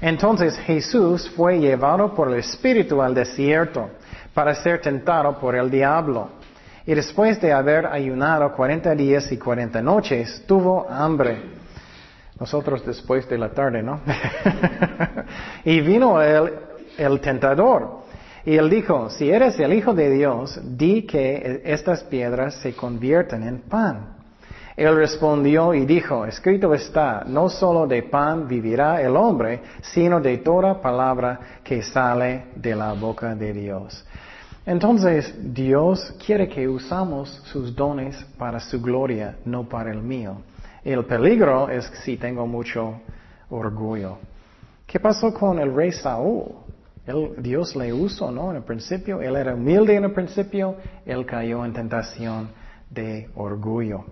Entonces 0.00 0.58
Jesús 0.60 1.30
fue 1.36 1.58
llevado 1.58 2.14
por 2.14 2.28
el 2.28 2.38
Espíritu 2.38 3.02
al 3.02 3.14
desierto 3.14 3.90
para 4.32 4.54
ser 4.54 4.80
tentado 4.80 5.38
por 5.38 5.54
el 5.54 5.70
diablo. 5.70 6.39
Y 6.86 6.94
después 6.94 7.40
de 7.40 7.52
haber 7.52 7.86
ayunado 7.86 8.52
cuarenta 8.52 8.94
días 8.94 9.30
y 9.32 9.38
cuarenta 9.38 9.82
noches, 9.82 10.44
tuvo 10.46 10.88
hambre. 10.88 11.42
Nosotros 12.38 12.84
después 12.86 13.28
de 13.28 13.36
la 13.36 13.50
tarde, 13.50 13.82
¿no? 13.82 14.00
y 15.64 15.80
vino 15.80 16.20
el 16.22 17.20
tentador. 17.20 18.00
Y 18.44 18.56
él 18.56 18.70
dijo, 18.70 19.10
si 19.10 19.30
eres 19.30 19.58
el 19.60 19.74
Hijo 19.74 19.92
de 19.92 20.10
Dios, 20.10 20.58
di 20.64 21.02
que 21.02 21.60
estas 21.64 22.02
piedras 22.04 22.54
se 22.56 22.74
conviertan 22.74 23.42
en 23.42 23.60
pan. 23.60 24.16
Él 24.76 24.96
respondió 24.96 25.74
y 25.74 25.84
dijo, 25.84 26.24
escrito 26.24 26.72
está, 26.72 27.24
no 27.26 27.50
solo 27.50 27.86
de 27.86 28.04
pan 28.04 28.48
vivirá 28.48 29.02
el 29.02 29.14
hombre, 29.14 29.60
sino 29.82 30.20
de 30.20 30.38
toda 30.38 30.80
palabra 30.80 31.38
que 31.62 31.82
sale 31.82 32.46
de 32.56 32.74
la 32.74 32.94
boca 32.94 33.34
de 33.34 33.52
Dios. 33.52 34.06
Entonces, 34.66 35.34
Dios 35.54 36.14
quiere 36.24 36.48
que 36.48 36.68
usamos 36.68 37.30
sus 37.44 37.74
dones 37.74 38.16
para 38.36 38.60
su 38.60 38.80
gloria, 38.80 39.36
no 39.44 39.68
para 39.68 39.90
el 39.90 40.02
mío. 40.02 40.42
El 40.84 41.04
peligro 41.04 41.68
es 41.68 41.86
si 42.04 42.16
tengo 42.16 42.46
mucho 42.46 43.00
orgullo. 43.48 44.18
¿Qué 44.86 45.00
pasó 45.00 45.32
con 45.32 45.58
el 45.58 45.74
rey 45.74 45.92
Saúl? 45.92 46.52
Dios 47.38 47.74
le 47.74 47.92
usó, 47.92 48.30
¿no? 48.30 48.50
En 48.50 48.58
el 48.58 48.62
principio, 48.62 49.20
él 49.20 49.34
era 49.36 49.54
humilde 49.54 49.96
en 49.96 50.04
el 50.04 50.12
principio, 50.12 50.76
él 51.04 51.26
cayó 51.26 51.64
en 51.64 51.72
tentación 51.72 52.50
de 52.88 53.28
orgullo. 53.34 54.04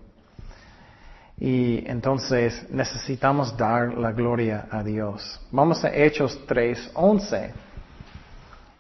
Y 1.39 1.89
entonces 1.89 2.67
necesitamos 2.71 3.57
dar 3.57 3.97
la 3.97 4.13
gloria 4.13 4.67
a 4.71 4.83
Dios. 4.83 5.41
Vamos 5.53 5.85
a 5.85 5.95
Hechos 5.95 6.41
3.11. 6.49 7.53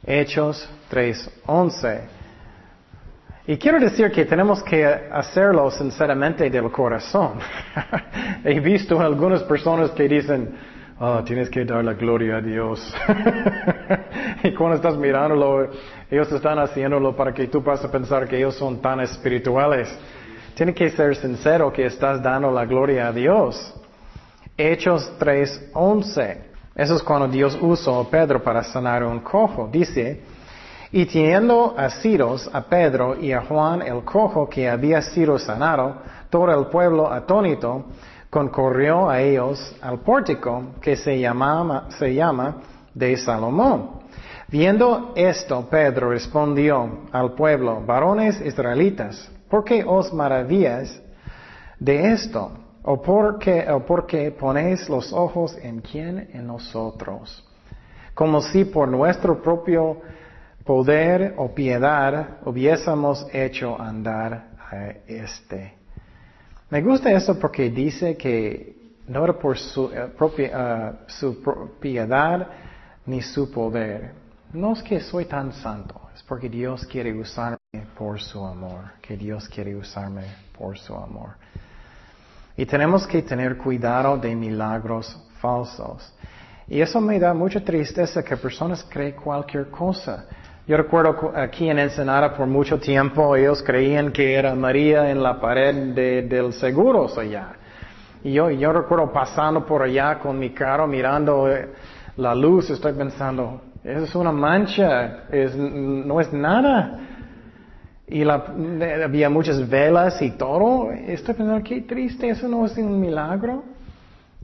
Hechos 0.06 0.68
3.11. 0.90 2.00
Y 3.46 3.56
quiero 3.56 3.80
decir 3.80 4.10
que 4.10 4.26
tenemos 4.26 4.62
que 4.62 4.84
hacerlo 4.84 5.70
sinceramente 5.70 6.50
del 6.50 6.70
corazón. 6.70 7.38
He 8.44 8.60
visto 8.60 9.00
algunas 9.00 9.42
personas 9.44 9.90
que 9.92 10.06
dicen, 10.06 10.54
oh, 11.00 11.24
tienes 11.24 11.48
que 11.48 11.64
dar 11.64 11.82
la 11.82 11.94
gloria 11.94 12.36
a 12.36 12.40
Dios. 12.42 12.94
y 14.42 14.52
cuando 14.52 14.76
estás 14.76 14.98
mirándolo, 14.98 15.70
ellos 16.10 16.30
están 16.30 16.58
haciéndolo 16.58 17.16
para 17.16 17.32
que 17.32 17.46
tú 17.46 17.62
puedas 17.62 17.86
pensar 17.86 18.28
que 18.28 18.36
ellos 18.36 18.54
son 18.54 18.82
tan 18.82 19.00
espirituales. 19.00 19.88
Tiene 20.54 20.74
que 20.74 20.90
ser 20.90 21.16
sincero 21.16 21.72
que 21.72 21.86
estás 21.86 22.22
dando 22.22 22.50
la 22.50 22.66
gloria 22.66 23.08
a 23.08 23.12
Dios. 23.12 23.74
Hechos 24.58 25.10
3:11. 25.18 26.47
Eso 26.78 26.94
es 26.94 27.02
cuando 27.02 27.26
Dios 27.26 27.58
usó 27.60 27.98
a 27.98 28.08
Pedro 28.08 28.40
para 28.40 28.62
sanar 28.62 29.02
un 29.02 29.18
cojo. 29.18 29.68
Dice, 29.70 30.22
y 30.92 31.04
teniendo 31.06 31.74
asidos 31.76 32.48
a 32.52 32.62
Pedro 32.62 33.20
y 33.20 33.32
a 33.32 33.42
Juan 33.42 33.82
el 33.82 34.04
cojo 34.04 34.48
que 34.48 34.70
había 34.70 35.02
sido 35.02 35.40
sanado, 35.40 35.96
todo 36.30 36.48
el 36.56 36.68
pueblo 36.68 37.12
atónito 37.12 37.86
concurrió 38.30 39.10
a 39.10 39.20
ellos 39.20 39.74
al 39.82 39.98
pórtico 39.98 40.74
que 40.80 40.94
se, 40.94 41.20
se 41.98 42.14
llama 42.14 42.56
de 42.94 43.16
Salomón. 43.16 43.98
Viendo 44.46 45.12
esto, 45.16 45.66
Pedro 45.68 46.10
respondió 46.10 47.00
al 47.10 47.32
pueblo, 47.32 47.82
varones 47.84 48.40
israelitas, 48.40 49.30
¿Por 49.50 49.64
qué 49.64 49.82
os 49.84 50.12
maravillas 50.12 51.00
de 51.80 52.12
esto? 52.12 52.52
¿O 52.82 53.02
por 53.02 53.38
qué, 53.38 54.34
ponéis 54.38 54.88
los 54.88 55.12
ojos 55.12 55.56
en 55.62 55.80
quién? 55.80 56.30
En 56.32 56.46
nosotros. 56.46 57.44
Como 58.14 58.40
si 58.40 58.64
por 58.64 58.88
nuestro 58.88 59.42
propio 59.42 60.00
poder 60.64 61.34
o 61.36 61.54
piedad 61.54 62.38
hubiésemos 62.44 63.26
hecho 63.32 63.80
andar 63.80 64.50
a 64.70 64.88
este. 65.06 65.74
Me 66.70 66.82
gusta 66.82 67.10
eso 67.10 67.38
porque 67.38 67.70
dice 67.70 68.16
que 68.16 68.76
no 69.06 69.24
era 69.24 69.32
por 69.38 69.58
su, 69.58 69.90
eh, 69.90 70.12
propia, 70.16 70.50
uh, 70.50 71.10
su 71.10 71.42
piedad 71.80 72.46
ni 73.06 73.22
su 73.22 73.50
poder. 73.50 74.12
No 74.52 74.74
es 74.74 74.82
que 74.82 75.00
soy 75.00 75.24
tan 75.24 75.52
santo, 75.52 76.08
es 76.14 76.22
porque 76.22 76.48
Dios 76.48 76.86
quiere 76.86 77.18
usarme 77.18 77.58
por 77.96 78.20
su 78.20 78.44
amor, 78.44 78.92
que 79.00 79.16
Dios 79.16 79.48
quiere 79.48 79.74
usarme 79.74 80.24
por 80.56 80.78
su 80.78 80.94
amor. 80.94 81.30
Y 82.58 82.66
tenemos 82.66 83.06
que 83.06 83.22
tener 83.22 83.56
cuidado 83.56 84.18
de 84.18 84.34
milagros 84.34 85.16
falsos. 85.40 86.12
Y 86.66 86.80
eso 86.80 87.00
me 87.00 87.18
da 87.20 87.32
mucha 87.32 87.64
tristeza 87.64 88.20
que 88.24 88.36
personas 88.36 88.84
creen 88.90 89.14
cualquier 89.14 89.70
cosa. 89.70 90.26
Yo 90.66 90.76
recuerdo 90.76 91.32
aquí 91.36 91.70
en 91.70 91.78
Ensenada 91.78 92.34
por 92.36 92.48
mucho 92.48 92.80
tiempo 92.80 93.36
ellos 93.36 93.62
creían 93.62 94.10
que 94.10 94.34
era 94.34 94.56
María 94.56 95.08
en 95.08 95.22
la 95.22 95.40
pared 95.40 96.26
del 96.28 96.52
seguro 96.52 97.06
allá. 97.16 97.52
Y 98.24 98.32
yo, 98.32 98.50
yo 98.50 98.72
recuerdo 98.72 99.12
pasando 99.12 99.64
por 99.64 99.82
allá 99.82 100.18
con 100.18 100.36
mi 100.36 100.50
carro 100.50 100.88
mirando 100.88 101.48
eh, 101.48 101.68
la 102.16 102.34
luz, 102.34 102.68
estoy 102.70 102.92
pensando, 102.92 103.62
eso 103.84 104.02
es 104.02 104.14
una 104.16 104.32
mancha, 104.32 105.28
es, 105.30 105.54
no 105.54 106.20
es 106.20 106.32
nada 106.32 107.17
y 108.10 108.24
la, 108.24 108.44
había 109.04 109.28
muchas 109.28 109.68
velas 109.68 110.20
y 110.22 110.30
todo. 110.32 110.90
Estoy 110.92 111.34
pensando, 111.34 111.62
qué 111.62 111.82
triste, 111.82 112.28
eso 112.28 112.48
no 112.48 112.66
es 112.66 112.76
un 112.78 113.00
milagro. 113.00 113.64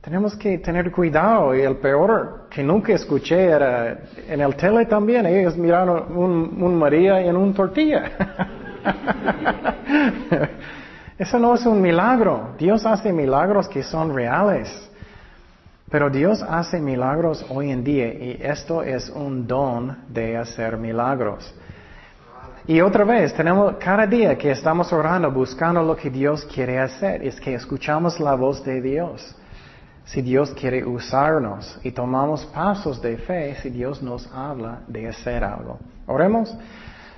Tenemos 0.00 0.36
que 0.36 0.58
tener 0.58 0.92
cuidado 0.92 1.54
y 1.54 1.62
el 1.62 1.76
peor 1.76 2.48
que 2.50 2.62
nunca 2.62 2.92
escuché 2.92 3.44
era 3.44 3.98
en 4.28 4.40
el 4.40 4.54
tele 4.54 4.84
también, 4.84 5.24
ellos 5.24 5.56
miraron 5.56 6.14
un, 6.14 6.62
un 6.62 6.78
María 6.78 7.20
en 7.20 7.36
un 7.36 7.54
tortilla. 7.54 8.12
Eso 11.16 11.38
no 11.38 11.54
es 11.54 11.64
un 11.64 11.80
milagro. 11.80 12.54
Dios 12.58 12.84
hace 12.84 13.12
milagros 13.12 13.68
que 13.68 13.82
son 13.84 14.14
reales. 14.14 14.68
Pero 15.88 16.10
Dios 16.10 16.42
hace 16.42 16.80
milagros 16.80 17.46
hoy 17.48 17.70
en 17.70 17.84
día 17.84 18.08
y 18.08 18.40
esto 18.42 18.82
es 18.82 19.08
un 19.10 19.46
don 19.46 19.96
de 20.08 20.36
hacer 20.36 20.76
milagros. 20.76 21.54
Y 22.66 22.80
otra 22.80 23.04
vez, 23.04 23.34
tenemos 23.34 23.76
cada 23.76 24.06
día 24.06 24.38
que 24.38 24.50
estamos 24.50 24.90
orando, 24.90 25.30
buscando 25.30 25.82
lo 25.82 25.94
que 25.94 26.08
Dios 26.08 26.46
quiere 26.46 26.78
hacer, 26.78 27.22
es 27.22 27.38
que 27.38 27.54
escuchamos 27.54 28.18
la 28.18 28.34
voz 28.34 28.64
de 28.64 28.80
Dios. 28.80 29.36
Si 30.06 30.22
Dios 30.22 30.50
quiere 30.58 30.82
usarnos 30.82 31.78
y 31.82 31.90
tomamos 31.90 32.46
pasos 32.46 33.02
de 33.02 33.18
fe, 33.18 33.54
si 33.56 33.68
Dios 33.68 34.02
nos 34.02 34.26
habla 34.32 34.80
de 34.86 35.08
hacer 35.08 35.44
algo. 35.44 35.78
Oremos. 36.06 36.56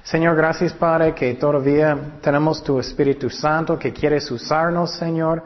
Señor, 0.03 0.37
gracias 0.37 0.73
Padre 0.73 1.15
que 1.15 1.35
todavía 1.35 2.19
tenemos 2.21 2.63
tu 2.63 2.79
Espíritu 2.79 3.29
Santo 3.31 3.79
que 3.79 3.93
quieres 3.93 4.29
usarnos, 4.31 4.93
Señor. 4.93 5.45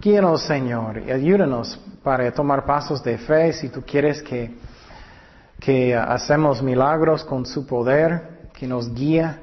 Guíanos, 0.00 0.42
Señor, 0.42 0.98
ayúdanos 0.98 1.80
para 2.02 2.30
tomar 2.32 2.64
pasos 2.64 3.02
de 3.02 3.18
fe 3.18 3.52
si 3.52 3.68
tú 3.68 3.82
quieres 3.82 4.22
que, 4.22 4.56
que 5.58 5.96
hacemos 5.96 6.62
milagros 6.62 7.24
con 7.24 7.44
su 7.44 7.66
poder, 7.66 8.37
que 8.58 8.66
nos 8.66 8.92
guía. 8.92 9.38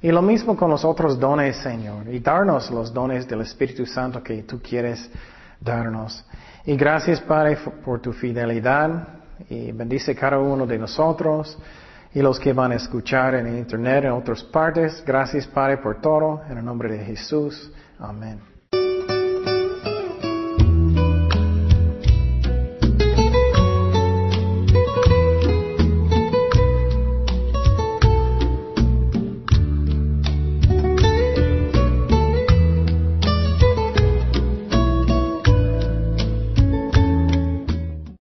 Y 0.00 0.10
lo 0.10 0.22
mismo 0.22 0.56
con 0.56 0.70
los 0.70 0.84
otros 0.84 1.18
dones, 1.18 1.56
Señor, 1.56 2.08
y 2.08 2.20
darnos 2.20 2.70
los 2.70 2.92
dones 2.92 3.26
del 3.26 3.40
Espíritu 3.40 3.86
Santo 3.86 4.22
que 4.22 4.42
tú 4.42 4.60
quieres 4.60 5.10
darnos. 5.60 6.24
Y 6.64 6.76
gracias, 6.76 7.20
Padre, 7.20 7.56
por 7.84 8.00
tu 8.00 8.12
fidelidad 8.12 9.08
y 9.48 9.72
bendice 9.72 10.14
cada 10.14 10.38
uno 10.38 10.66
de 10.66 10.78
nosotros 10.78 11.58
y 12.14 12.20
los 12.20 12.40
que 12.40 12.52
van 12.52 12.72
a 12.72 12.76
escuchar 12.76 13.34
en 13.34 13.58
internet 13.58 14.04
en 14.04 14.12
otras 14.12 14.42
partes. 14.44 15.02
Gracias, 15.06 15.46
Padre, 15.46 15.78
por 15.78 16.00
todo. 16.00 16.42
En 16.48 16.58
el 16.58 16.64
nombre 16.64 16.90
de 16.90 17.04
Jesús. 17.04 17.70
Amén. 17.98 18.55